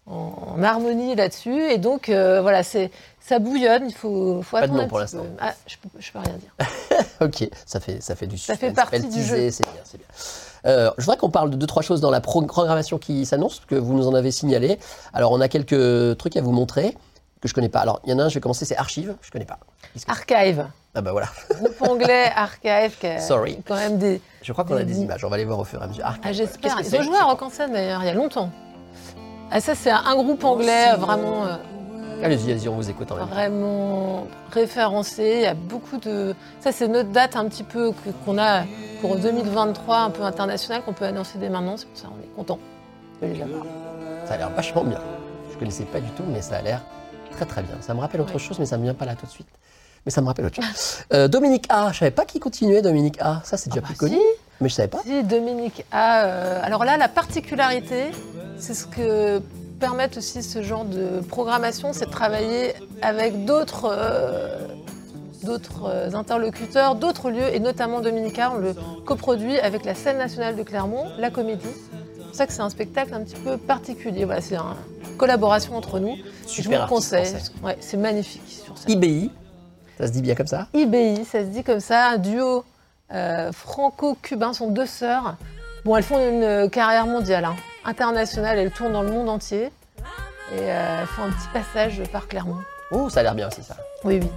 en, 0.07 0.55
en 0.57 0.63
harmonie 0.63 1.15
là-dessus. 1.15 1.71
Et 1.71 1.79
donc 1.79 2.09
euh, 2.09 2.41
voilà, 2.43 2.63
c'est 2.63 2.91
ça 3.21 3.39
bouillonne. 3.39 3.85
Il 3.89 3.95
faut, 3.95 4.43
faut 4.43 4.57
Pas 4.57 4.63
de 4.63 4.65
attendre 4.65 4.79
nom 4.81 4.85
un 4.87 4.89
pour 4.89 4.99
l'instant. 4.99 5.25
Ah, 5.41 5.53
je, 5.67 5.77
peux, 5.77 5.89
je 5.99 6.11
peux 6.13 6.19
rien 6.19 6.35
dire. 6.35 7.07
ok, 7.21 7.49
ça 7.67 7.81
fait, 7.81 8.03
ça 8.03 8.15
fait 8.17 8.27
du 8.27 8.37
Ça 8.39 8.57
fait 8.57 8.73
partie 8.73 9.01
du 9.01 9.09
teaser, 9.09 9.47
jeu. 9.47 9.51
C'est 9.51 9.65
bien, 9.65 9.81
c'est 9.85 9.99
bien. 9.99 10.07
Euh, 10.65 10.91
je 10.97 11.03
voudrais 11.05 11.17
qu'on 11.19 11.31
parle 11.31 11.51
de 11.51 11.57
deux, 11.57 11.67
trois 11.67 11.83
choses 11.83 12.01
dans 12.01 12.11
la 12.11 12.21
pro- 12.21 12.43
programmation 12.43 12.99
qui 12.99 13.27
s'annonce, 13.27 13.61
que 13.67 13.75
vous 13.75 13.95
nous 13.95 14.07
en 14.07 14.15
avez 14.15 14.31
signalé. 14.31 14.79
Alors, 15.13 15.33
on 15.33 15.41
a 15.41 15.49
quelques 15.49 16.17
trucs 16.19 16.37
à 16.37 16.41
vous 16.41 16.53
montrer 16.53 16.97
que 17.41 17.49
je 17.49 17.55
connais 17.55 17.69
pas. 17.69 17.81
Alors, 17.81 18.01
il 18.05 18.11
y 18.11 18.15
en 18.15 18.21
a 18.21 18.25
un, 18.25 18.29
je 18.29 18.35
vais 18.35 18.41
commencer, 18.41 18.65
c'est 18.65 18.77
Archive, 18.77 19.17
je 19.23 19.31
connais 19.33 19.45
pas. 19.45 19.59
Archive, 20.07 20.67
Ah 20.95 21.01
bah 21.03 21.11
voilà, 21.11 21.27
groupe 21.51 21.83
anglais 21.83 22.31
Archive, 22.37 22.97
qui 23.01 23.07
a 23.09 23.19
Sorry. 23.21 23.59
quand 23.67 23.75
même 23.75 23.99
des. 23.99 24.21
je 24.43 24.53
crois 24.53 24.65
qu'on 24.65 24.77
a 24.77 24.85
des 24.85 25.01
images, 25.01 25.25
on 25.25 25.29
va 25.29 25.37
les 25.37 25.45
voir 25.45 25.59
au 25.59 25.65
fur 25.65 25.81
et 25.81 25.85
à 25.85 25.89
mesure. 25.89 26.05
Archive, 26.07 26.23
Ah, 26.25 26.33
j'espère. 26.33 26.79
Ils 26.81 26.97
ont 26.97 27.03
joué 27.03 27.17
à 27.17 27.25
Rock 27.25 27.43
en 27.43 27.51
scène 27.51 27.73
d'ailleurs 27.73 28.01
il 28.03 28.07
y 28.07 28.11
a 28.11 28.15
longtemps. 28.15 28.51
Ah 29.55 29.61
ça 29.61 29.75
c'est 29.75 29.91
un 29.91 30.15
groupe 30.15 30.43
anglais 30.45 30.95
vraiment. 30.97 31.47
euh, 31.47 31.57
Allez-y, 32.25 32.53
allez-y, 32.53 32.69
on 32.69 32.77
vous 32.77 32.89
écoute 32.89 33.11
en 33.11 33.17
même 33.17 33.25
temps. 33.29 33.35
vraiment 33.35 34.27
référencé. 34.53 35.33
Il 35.37 35.41
y 35.43 35.47
a 35.47 35.55
beaucoup 35.55 35.97
de. 35.99 36.35
Ça, 36.61 36.71
c'est 36.71 36.87
notre 36.87 37.09
date 37.11 37.35
un 37.35 37.47
petit 37.49 37.65
peu 37.65 37.93
qu'on 38.25 38.39
a 38.39 38.63
pour 39.01 39.17
2023, 39.17 39.97
un 39.99 40.11
peu 40.11 40.23
international, 40.23 40.83
qu'on 40.85 40.93
peut 40.93 41.05
annoncer 41.05 41.39
dès 41.39 41.49
maintenant. 41.49 41.77
C'est 41.77 41.87
pour 41.89 41.99
ça 41.99 42.07
qu'on 42.07 42.23
est 42.23 42.35
content 42.37 42.61
de 43.21 43.27
les 43.27 43.43
avoir. 43.43 43.65
Ça 44.27 44.35
a 44.35 44.37
l'air 44.37 44.51
vachement 44.51 44.85
bien. 44.85 45.01
Je 45.53 45.59
connaissais 45.59 45.83
pas 45.85 45.99
du 45.99 46.09
tout, 46.11 46.23
mais 46.29 46.43
ça 46.43 46.59
a 46.59 46.63
l'air 46.63 46.83
très 47.33 47.45
très 47.45 47.63
bien. 47.63 47.75
Ça 47.81 47.93
me 47.93 48.01
rappelle 48.01 48.21
autre 48.21 48.35
Ouais. 48.35 48.39
chose, 48.39 48.59
mais 48.61 48.67
ça 48.67 48.79
me 48.79 48.85
vient 48.85 48.95
pas 48.95 49.05
là 49.05 49.17
tout 49.17 49.27
de 49.27 49.31
suite. 49.33 49.49
Mais 50.07 50.13
ça 50.13 50.21
me 50.21 50.27
rappelle 50.29 50.47
autre 50.47 50.63
chose. 50.63 50.99
Euh, 51.13 51.27
Dominique 51.27 51.67
A, 51.71 51.91
je 51.93 51.99
savais 51.99 52.11
pas 52.13 52.25
qui 52.25 52.39
continuait 52.39 52.83
Dominique 52.83 53.19
A. 53.21 53.41
Ça, 53.43 53.57
c'est 53.57 53.69
déjà 53.71 53.81
Ah 53.83 53.87
plus 53.87 53.95
bah 53.95 53.99
connu, 53.99 54.17
si. 54.17 54.41
mais 54.61 54.69
je 54.69 54.75
savais 54.75 54.89
pas. 54.89 55.01
Si, 55.05 55.25
Dominique 55.25 55.85
A. 55.91 56.23
euh, 56.23 56.61
alors 56.63 56.85
là, 56.85 56.97
la 56.97 57.09
particularité, 57.09 58.13
c'est 58.63 58.75
ce 58.75 58.87
que 58.87 59.41
permettent 59.81 60.17
aussi 60.19 60.43
ce 60.43 60.63
genre 60.63 60.85
de 60.85 61.21
programmation, 61.29 61.93
c'est 61.93 62.07
de 62.07 62.11
travailler 62.11 62.75
avec 63.03 63.45
d'autres. 63.45 63.91
euh, 63.93 64.59
d'autres 65.43 65.87
euh, 65.91 66.15
interlocuteurs, 66.15 66.95
d'autres 66.95 67.29
lieux, 67.29 67.53
et 67.53 67.59
notamment 67.59 68.01
Dominique 68.01 68.39
A, 68.39 68.53
on 68.53 68.59
le 68.59 68.75
coproduit 69.05 69.59
avec 69.59 69.85
la 69.85 69.97
scène 69.97 70.17
nationale 70.19 70.55
de 70.55 70.63
Clermont, 70.63 71.07
la 71.19 71.31
comédie. 71.31 71.67
C'est 71.67 72.23
pour 72.27 72.35
ça 72.37 72.47
que 72.47 72.53
c'est 72.53 72.61
un 72.63 72.71
spectacle 72.71 73.13
un 73.13 73.23
petit 73.25 73.35
peu 73.35 73.57
particulier. 73.57 74.25
Voilà, 74.25 74.41
c'est 74.41 74.55
une 74.55 75.17
collaboration 75.19 75.75
entre 75.77 75.99
nous. 75.99 76.15
Je 76.49 76.63
vous 76.63 76.71
le 76.71 76.87
conseille. 76.89 77.35
Ouais, 77.65 77.77
c'est 77.81 77.97
magnifique 77.97 78.49
sur 78.65 78.79
scène. 78.79 78.93
IBI, 78.93 79.33
ça 79.99 80.07
se 80.07 80.13
dit 80.13 80.23
bien 80.23 80.37
comme 80.37 80.47
ça 80.47 80.69
IBI, 80.75 81.25
ça 81.25 81.41
se 81.41 81.47
dit 81.47 81.65
comme 81.65 81.81
ça, 81.81 82.11
un 82.11 82.19
duo 82.19 82.65
euh, 83.13 83.51
franco-cubain, 83.51 84.53
sont 84.53 84.71
deux 84.71 84.87
sœurs. 84.87 85.35
Bon, 85.85 85.97
elles 85.97 86.05
font 86.05 86.21
une 86.21 86.71
carrière 86.71 87.09
mondiale. 87.09 87.47
hein. 87.47 87.57
Internationale. 87.85 88.59
Elle 88.59 88.71
tourne 88.71 88.93
dans 88.93 89.03
le 89.03 89.11
monde 89.11 89.29
entier. 89.29 89.71
Et 90.55 90.61
euh, 90.61 91.01
elle 91.01 91.07
fait 91.07 91.23
un 91.23 91.31
petit 91.31 91.49
passage 91.53 92.03
par 92.13 92.29
Clermont. 92.29 92.59
Oh, 92.91 93.09
ça 93.09 93.21
a 93.21 93.23
l'air 93.23 93.35
bien 93.35 93.49
aussi 93.49 93.63
ça. 93.63 93.77
Oui, 94.05 94.21
oui. 94.23 94.29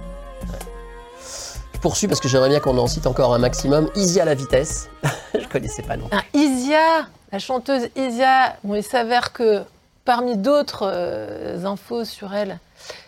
Je 1.74 1.78
poursuis 1.78 2.08
parce 2.08 2.20
que 2.20 2.28
j'aimerais 2.28 2.48
bien 2.48 2.60
qu'on 2.60 2.78
en 2.78 2.86
cite 2.86 3.06
encore 3.06 3.34
un 3.34 3.38
maximum. 3.38 3.90
Isia 3.94 4.24
la 4.24 4.34
vitesse. 4.34 4.88
je 5.34 5.46
connaissais 5.46 5.82
pas 5.82 5.96
non. 5.96 6.08
Un 6.10 6.22
Isia, 6.32 7.06
la 7.32 7.38
chanteuse 7.38 7.88
Isia, 7.96 8.56
bon, 8.64 8.74
il 8.76 8.82
s'avère 8.82 9.32
que 9.32 9.62
parmi 10.04 10.36
d'autres 10.38 10.88
euh, 10.90 11.64
infos 11.64 12.04
sur 12.04 12.34
elle, 12.34 12.58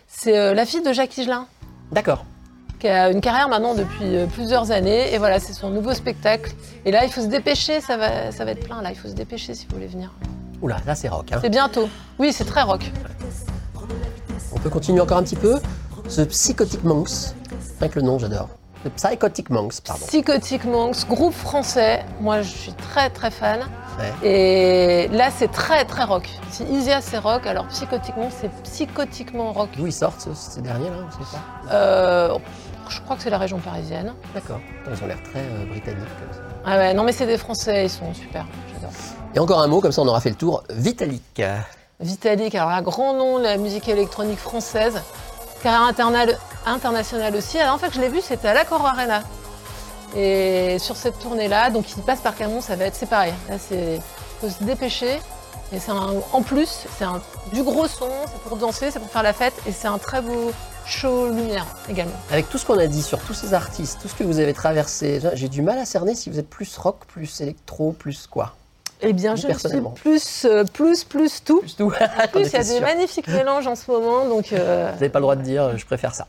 c'est 0.07 0.37
euh, 0.37 0.53
la 0.53 0.65
fille 0.65 0.83
de 0.83 0.93
Jacques 0.93 1.17
Higelin, 1.17 1.47
D'accord. 1.91 2.23
Qui 2.79 2.87
a 2.87 3.09
une 3.11 3.21
carrière 3.21 3.49
maintenant 3.49 3.75
depuis 3.75 4.15
euh, 4.15 4.25
plusieurs 4.25 4.71
années. 4.71 5.13
Et 5.13 5.17
voilà, 5.17 5.39
c'est 5.39 5.53
son 5.53 5.69
nouveau 5.69 5.93
spectacle. 5.93 6.51
Et 6.85 6.91
là, 6.91 7.03
il 7.05 7.11
faut 7.11 7.21
se 7.21 7.27
dépêcher, 7.27 7.81
ça 7.81 7.97
va, 7.97 8.31
ça 8.31 8.45
va 8.45 8.51
être 8.51 8.63
plein 8.65 8.81
là. 8.81 8.89
Il 8.91 8.97
faut 8.97 9.07
se 9.09 9.13
dépêcher 9.13 9.53
si 9.53 9.65
vous 9.67 9.75
voulez 9.75 9.87
venir. 9.87 10.11
Oula, 10.61 10.77
là 10.85 10.95
c'est 10.95 11.09
rock. 11.09 11.31
hein. 11.31 11.39
C'est 11.41 11.49
bientôt. 11.49 11.87
Oui, 12.17 12.33
c'est 12.33 12.45
très 12.45 12.63
rock. 12.63 12.91
On 14.53 14.59
peut 14.59 14.69
continuer 14.69 15.01
encore 15.01 15.17
un 15.17 15.23
petit 15.23 15.35
peu. 15.35 15.59
The 16.09 16.25
Psychotic 16.25 16.83
Monks. 16.83 17.33
Avec 17.79 17.95
le 17.95 18.01
nom, 18.01 18.17
j'adore. 18.19 18.49
The 18.85 18.89
Psychotic 18.89 19.49
Monks, 19.49 19.81
pardon. 19.85 20.05
Psychotic 20.07 20.63
Monks, 20.65 21.05
groupe 21.07 21.33
français. 21.33 22.03
Moi, 22.21 22.41
je 22.41 22.47
suis 22.49 22.73
très 22.73 23.09
très 23.09 23.29
fan. 23.31 23.59
Ouais. 24.21 24.27
Et 24.29 25.07
là, 25.09 25.29
c'est 25.35 25.51
très 25.51 25.83
très 25.85 26.05
rock. 26.05 26.29
Si 26.49 26.63
Isia 26.63 27.01
c'est 27.01 27.17
rock, 27.17 27.45
alors 27.45 27.67
Psychotic 27.67 28.15
Monks 28.15 28.31
c'est 28.39 28.49
psychotiquement 28.63 29.51
rock. 29.51 29.69
D'où 29.77 29.87
ils 29.87 29.91
sortent 29.93 30.21
ce- 30.21 30.33
ces 30.33 30.61
derniers 30.61 30.89
là, 30.89 30.95
on 31.07 31.11
sait 31.11 31.29
pas 31.31 31.73
Euh, 31.73 32.37
je 32.89 33.01
crois 33.01 33.15
que 33.15 33.21
c'est 33.23 33.29
la 33.29 33.37
région 33.37 33.59
parisienne. 33.59 34.13
D'accord. 34.33 34.59
Ils 34.91 35.03
ont 35.03 35.07
l'air 35.07 35.21
très 35.23 35.39
euh, 35.39 35.65
britanniques 35.69 35.99
comme 36.19 36.33
ça. 36.33 36.41
Ah 36.65 36.77
ouais, 36.77 36.93
non 36.93 37.03
mais 37.03 37.11
c'est 37.11 37.25
des 37.27 37.37
Français, 37.37 37.85
ils 37.85 37.89
sont 37.89 38.13
super. 38.13 38.45
J'adore. 38.73 38.91
Et 39.35 39.39
encore 39.39 39.61
un 39.61 39.67
mot, 39.67 39.79
comme 39.81 39.91
ça 39.91 40.01
on 40.01 40.07
aura 40.07 40.19
fait 40.21 40.29
le 40.29 40.35
tour. 40.35 40.63
Vitalik. 40.69 41.41
Vitalik, 41.99 42.55
alors 42.55 42.69
un 42.69 42.81
grand 42.81 43.13
nom 43.13 43.39
de 43.39 43.43
la 43.43 43.57
musique 43.57 43.87
électronique 43.89 44.39
française, 44.39 45.01
carrière 45.61 45.83
internale- 45.83 46.37
internationale 46.65 47.35
aussi. 47.35 47.57
Fois 47.57 47.87
que 47.89 47.93
je 47.95 48.01
l'ai 48.01 48.09
vu, 48.09 48.21
c'était 48.21 48.47
à 48.47 48.53
l'Accor 48.53 48.85
Arena. 48.85 49.21
Et 50.15 50.77
sur 50.79 50.95
cette 50.95 51.19
tournée-là, 51.19 51.69
donc 51.69 51.85
il 51.95 52.01
passe 52.01 52.19
par 52.21 52.35
Clermont, 52.35 52.61
ça 52.61 52.75
va 52.75 52.85
être 52.85 52.95
séparé. 52.95 53.31
Là, 53.49 53.57
c'est 53.59 53.99
faut 54.41 54.49
se 54.49 54.63
dépêcher. 54.63 55.19
Et 55.71 55.79
c'est 55.79 55.91
un- 55.91 56.13
en 56.33 56.41
plus, 56.41 56.87
c'est 56.97 57.03
un- 57.05 57.21
du 57.53 57.61
gros 57.63 57.87
son, 57.87 58.09
c'est 58.31 58.41
pour 58.49 58.57
danser, 58.57 58.89
c'est 58.91 58.99
pour 58.99 59.09
faire 59.09 59.23
la 59.23 59.33
fête, 59.33 59.53
et 59.67 59.71
c'est 59.71 59.87
un 59.87 59.99
très 59.99 60.21
beau 60.21 60.51
show 60.85 61.29
lumière 61.29 61.65
également. 61.87 62.15
Avec 62.31 62.49
tout 62.49 62.57
ce 62.57 62.65
qu'on 62.65 62.79
a 62.79 62.87
dit 62.87 63.03
sur 63.03 63.19
tous 63.19 63.35
ces 63.35 63.53
artistes, 63.53 63.99
tout 64.01 64.07
ce 64.07 64.15
que 64.15 64.23
vous 64.23 64.39
avez 64.39 64.53
traversé, 64.53 65.21
j'ai 65.33 65.47
du 65.47 65.61
mal 65.61 65.77
à 65.77 65.85
cerner 65.85 66.15
si 66.15 66.31
vous 66.31 66.39
êtes 66.39 66.49
plus 66.49 66.75
rock, 66.77 67.05
plus 67.07 67.41
électro, 67.41 67.91
plus 67.91 68.25
quoi. 68.25 68.55
Eh 69.01 69.13
bien, 69.13 69.31
Vous, 69.31 69.35
je 69.37 69.41
suis 69.41 69.47
personnellement. 69.47 69.91
plus, 69.91 70.43
euh, 70.45 70.63
plus, 70.65 71.03
plus 71.03 71.43
tout. 71.43 71.59
Plus 71.61 71.75
tout. 71.75 71.93
En 72.23 72.27
plus, 72.27 72.47
il 72.47 72.51
y 72.53 72.55
a 72.55 72.63
des 72.63 72.79
Vous 72.79 72.81
magnifiques 72.85 73.27
mélanges 73.27 73.67
en 73.67 73.75
ce 73.75 73.89
moment, 73.91 74.25
donc 74.27 74.51
euh, 74.51 74.91
n'avez 74.91 75.09
pas 75.09 75.19
le 75.19 75.23
droit 75.23 75.35
de 75.35 75.43
dire, 75.43 75.77
je 75.77 75.85
préfère 75.85 76.15
ça. 76.15 76.25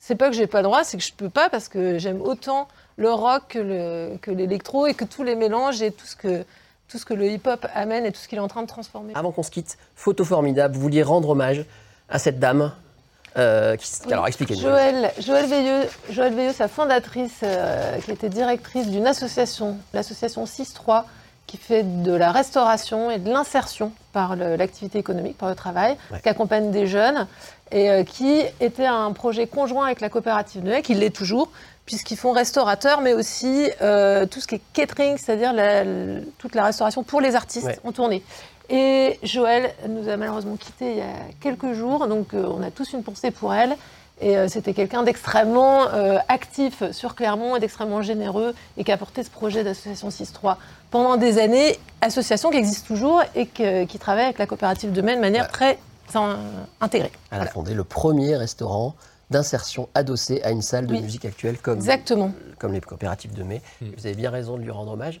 c'est 0.00 0.16
pas 0.16 0.28
que 0.28 0.34
j'ai 0.34 0.46
pas 0.48 0.58
le 0.58 0.64
droit, 0.64 0.82
c'est 0.84 0.96
que 0.98 1.02
je 1.02 1.12
peux 1.16 1.30
pas 1.30 1.48
parce 1.48 1.68
que 1.68 1.96
j'aime 1.98 2.20
autant 2.20 2.66
le 2.96 3.10
rock 3.10 3.42
que 3.50 3.58
le- 3.58 4.18
que 4.20 4.30
l'électro 4.32 4.86
et 4.86 4.92
que 4.94 5.04
tous 5.04 5.22
les 5.22 5.34
mélanges 5.36 5.80
et 5.80 5.92
tout 5.92 6.04
ce 6.06 6.14
que 6.16 6.44
tout 6.88 6.98
ce 6.98 7.04
que 7.04 7.14
le 7.14 7.26
hip-hop 7.30 7.66
amène 7.74 8.04
et 8.04 8.12
tout 8.12 8.20
ce 8.20 8.28
qu'il 8.28 8.38
est 8.38 8.42
en 8.42 8.48
train 8.48 8.62
de 8.62 8.66
transformer. 8.68 9.12
Avant 9.14 9.32
qu'on 9.32 9.42
se 9.42 9.50
quitte, 9.50 9.78
photo 9.96 10.24
formidable, 10.24 10.74
vous 10.74 10.80
vouliez 10.80 11.02
rendre 11.02 11.30
hommage 11.30 11.64
à 12.08 12.18
cette 12.18 12.38
dame. 12.38 12.72
euh, 13.36 13.76
qui, 13.76 13.90
Oui. 14.06 14.12
Alors 14.12 14.26
expliquez-nous. 14.28 14.60
Joël, 14.60 15.10
Joël 15.18 15.46
Veilleux, 15.46 15.88
Joël 16.10 16.34
Veilleux, 16.34 16.52
sa 16.52 16.68
fondatrice, 16.68 17.40
euh, 17.42 17.98
qui 18.00 18.12
était 18.12 18.28
directrice 18.28 18.88
d'une 18.88 19.06
association, 19.06 19.76
l'association 19.92 20.44
6-3, 20.44 21.04
qui 21.46 21.56
fait 21.56 21.82
de 22.02 22.12
la 22.12 22.32
restauration 22.32 23.10
et 23.10 23.18
de 23.18 23.30
l'insertion 23.30 23.92
par 24.12 24.34
l'activité 24.36 24.98
économique, 24.98 25.36
par 25.38 25.48
le 25.48 25.54
travail, 25.54 25.96
Ouais. 26.10 26.20
qui 26.22 26.28
accompagne 26.28 26.70
des 26.70 26.86
jeunes, 26.86 27.26
et 27.70 27.90
euh, 27.90 28.04
qui 28.04 28.40
était 28.60 28.86
un 28.86 29.12
projet 29.12 29.46
conjoint 29.46 29.86
avec 29.86 30.00
la 30.00 30.08
coopérative 30.08 30.62
de 30.62 30.80
qui 30.80 30.94
l'est 30.94 31.10
toujours, 31.14 31.50
puisqu'ils 31.86 32.16
font 32.16 32.32
restaurateur, 32.32 33.00
mais 33.02 33.12
aussi 33.12 33.68
euh, 33.82 34.24
tout 34.26 34.40
ce 34.40 34.46
qui 34.46 34.54
est 34.56 34.60
catering, 34.72 35.18
c'est-à-dire 35.18 35.52
toute 36.38 36.54
la 36.54 36.64
restauration 36.64 37.02
pour 37.02 37.20
les 37.20 37.34
artistes 37.34 37.66
Ouais. 37.66 37.78
en 37.84 37.92
tournée. 37.92 38.22
Et 38.70 39.18
Joël 39.22 39.74
nous 39.88 40.08
a 40.08 40.16
malheureusement 40.16 40.56
quittés 40.56 40.90
il 40.92 40.96
y 40.98 41.02
a 41.02 41.12
quelques 41.40 41.74
jours, 41.74 42.06
donc 42.06 42.32
euh, 42.32 42.46
on 42.48 42.62
a 42.62 42.70
tous 42.70 42.92
une 42.94 43.02
pensée 43.02 43.30
pour 43.30 43.52
elle. 43.52 43.76
Et 44.24 44.38
euh, 44.38 44.48
c'était 44.48 44.72
quelqu'un 44.72 45.02
d'extrêmement 45.02 45.86
euh, 45.92 46.16
actif 46.28 46.82
sur 46.92 47.14
Clermont 47.14 47.56
et 47.56 47.60
d'extrêmement 47.60 48.00
généreux 48.00 48.54
et 48.78 48.82
qui 48.84 48.90
a 48.90 48.96
porté 48.96 49.22
ce 49.22 49.28
projet 49.28 49.62
d'association 49.64 50.08
6-3 50.08 50.56
pendant 50.90 51.18
des 51.18 51.38
années, 51.38 51.78
association 52.00 52.48
qui 52.50 52.56
existe 52.56 52.86
toujours 52.86 53.22
et 53.34 53.44
que- 53.46 53.84
qui 53.84 53.98
travaille 53.98 54.24
avec 54.24 54.38
la 54.38 54.46
coopérative 54.46 54.92
de 54.92 55.02
Mai 55.02 55.14
de 55.16 55.20
manière 55.20 55.42
Ouais. 55.44 55.48
très 55.50 55.78
euh, 56.16 56.36
intégrée. 56.80 57.12
Elle 57.30 57.40
a 57.42 57.46
fondé 57.46 57.74
le 57.74 57.84
premier 57.84 58.34
restaurant 58.36 58.94
d'insertion 59.30 59.88
adossé 59.94 60.40
à 60.42 60.50
une 60.52 60.62
salle 60.62 60.86
de 60.86 60.92
Oui. 60.94 61.02
musique 61.02 61.24
actuelle 61.26 61.58
comme, 61.58 61.76
Exactement. 61.78 62.30
comme 62.58 62.72
les 62.72 62.80
coopératives 62.80 63.34
de 63.34 63.42
mai. 63.42 63.60
Vous 63.80 64.06
avez 64.06 64.14
bien 64.14 64.30
raison 64.30 64.56
de 64.56 64.62
lui 64.62 64.70
rendre 64.70 64.92
hommage. 64.92 65.20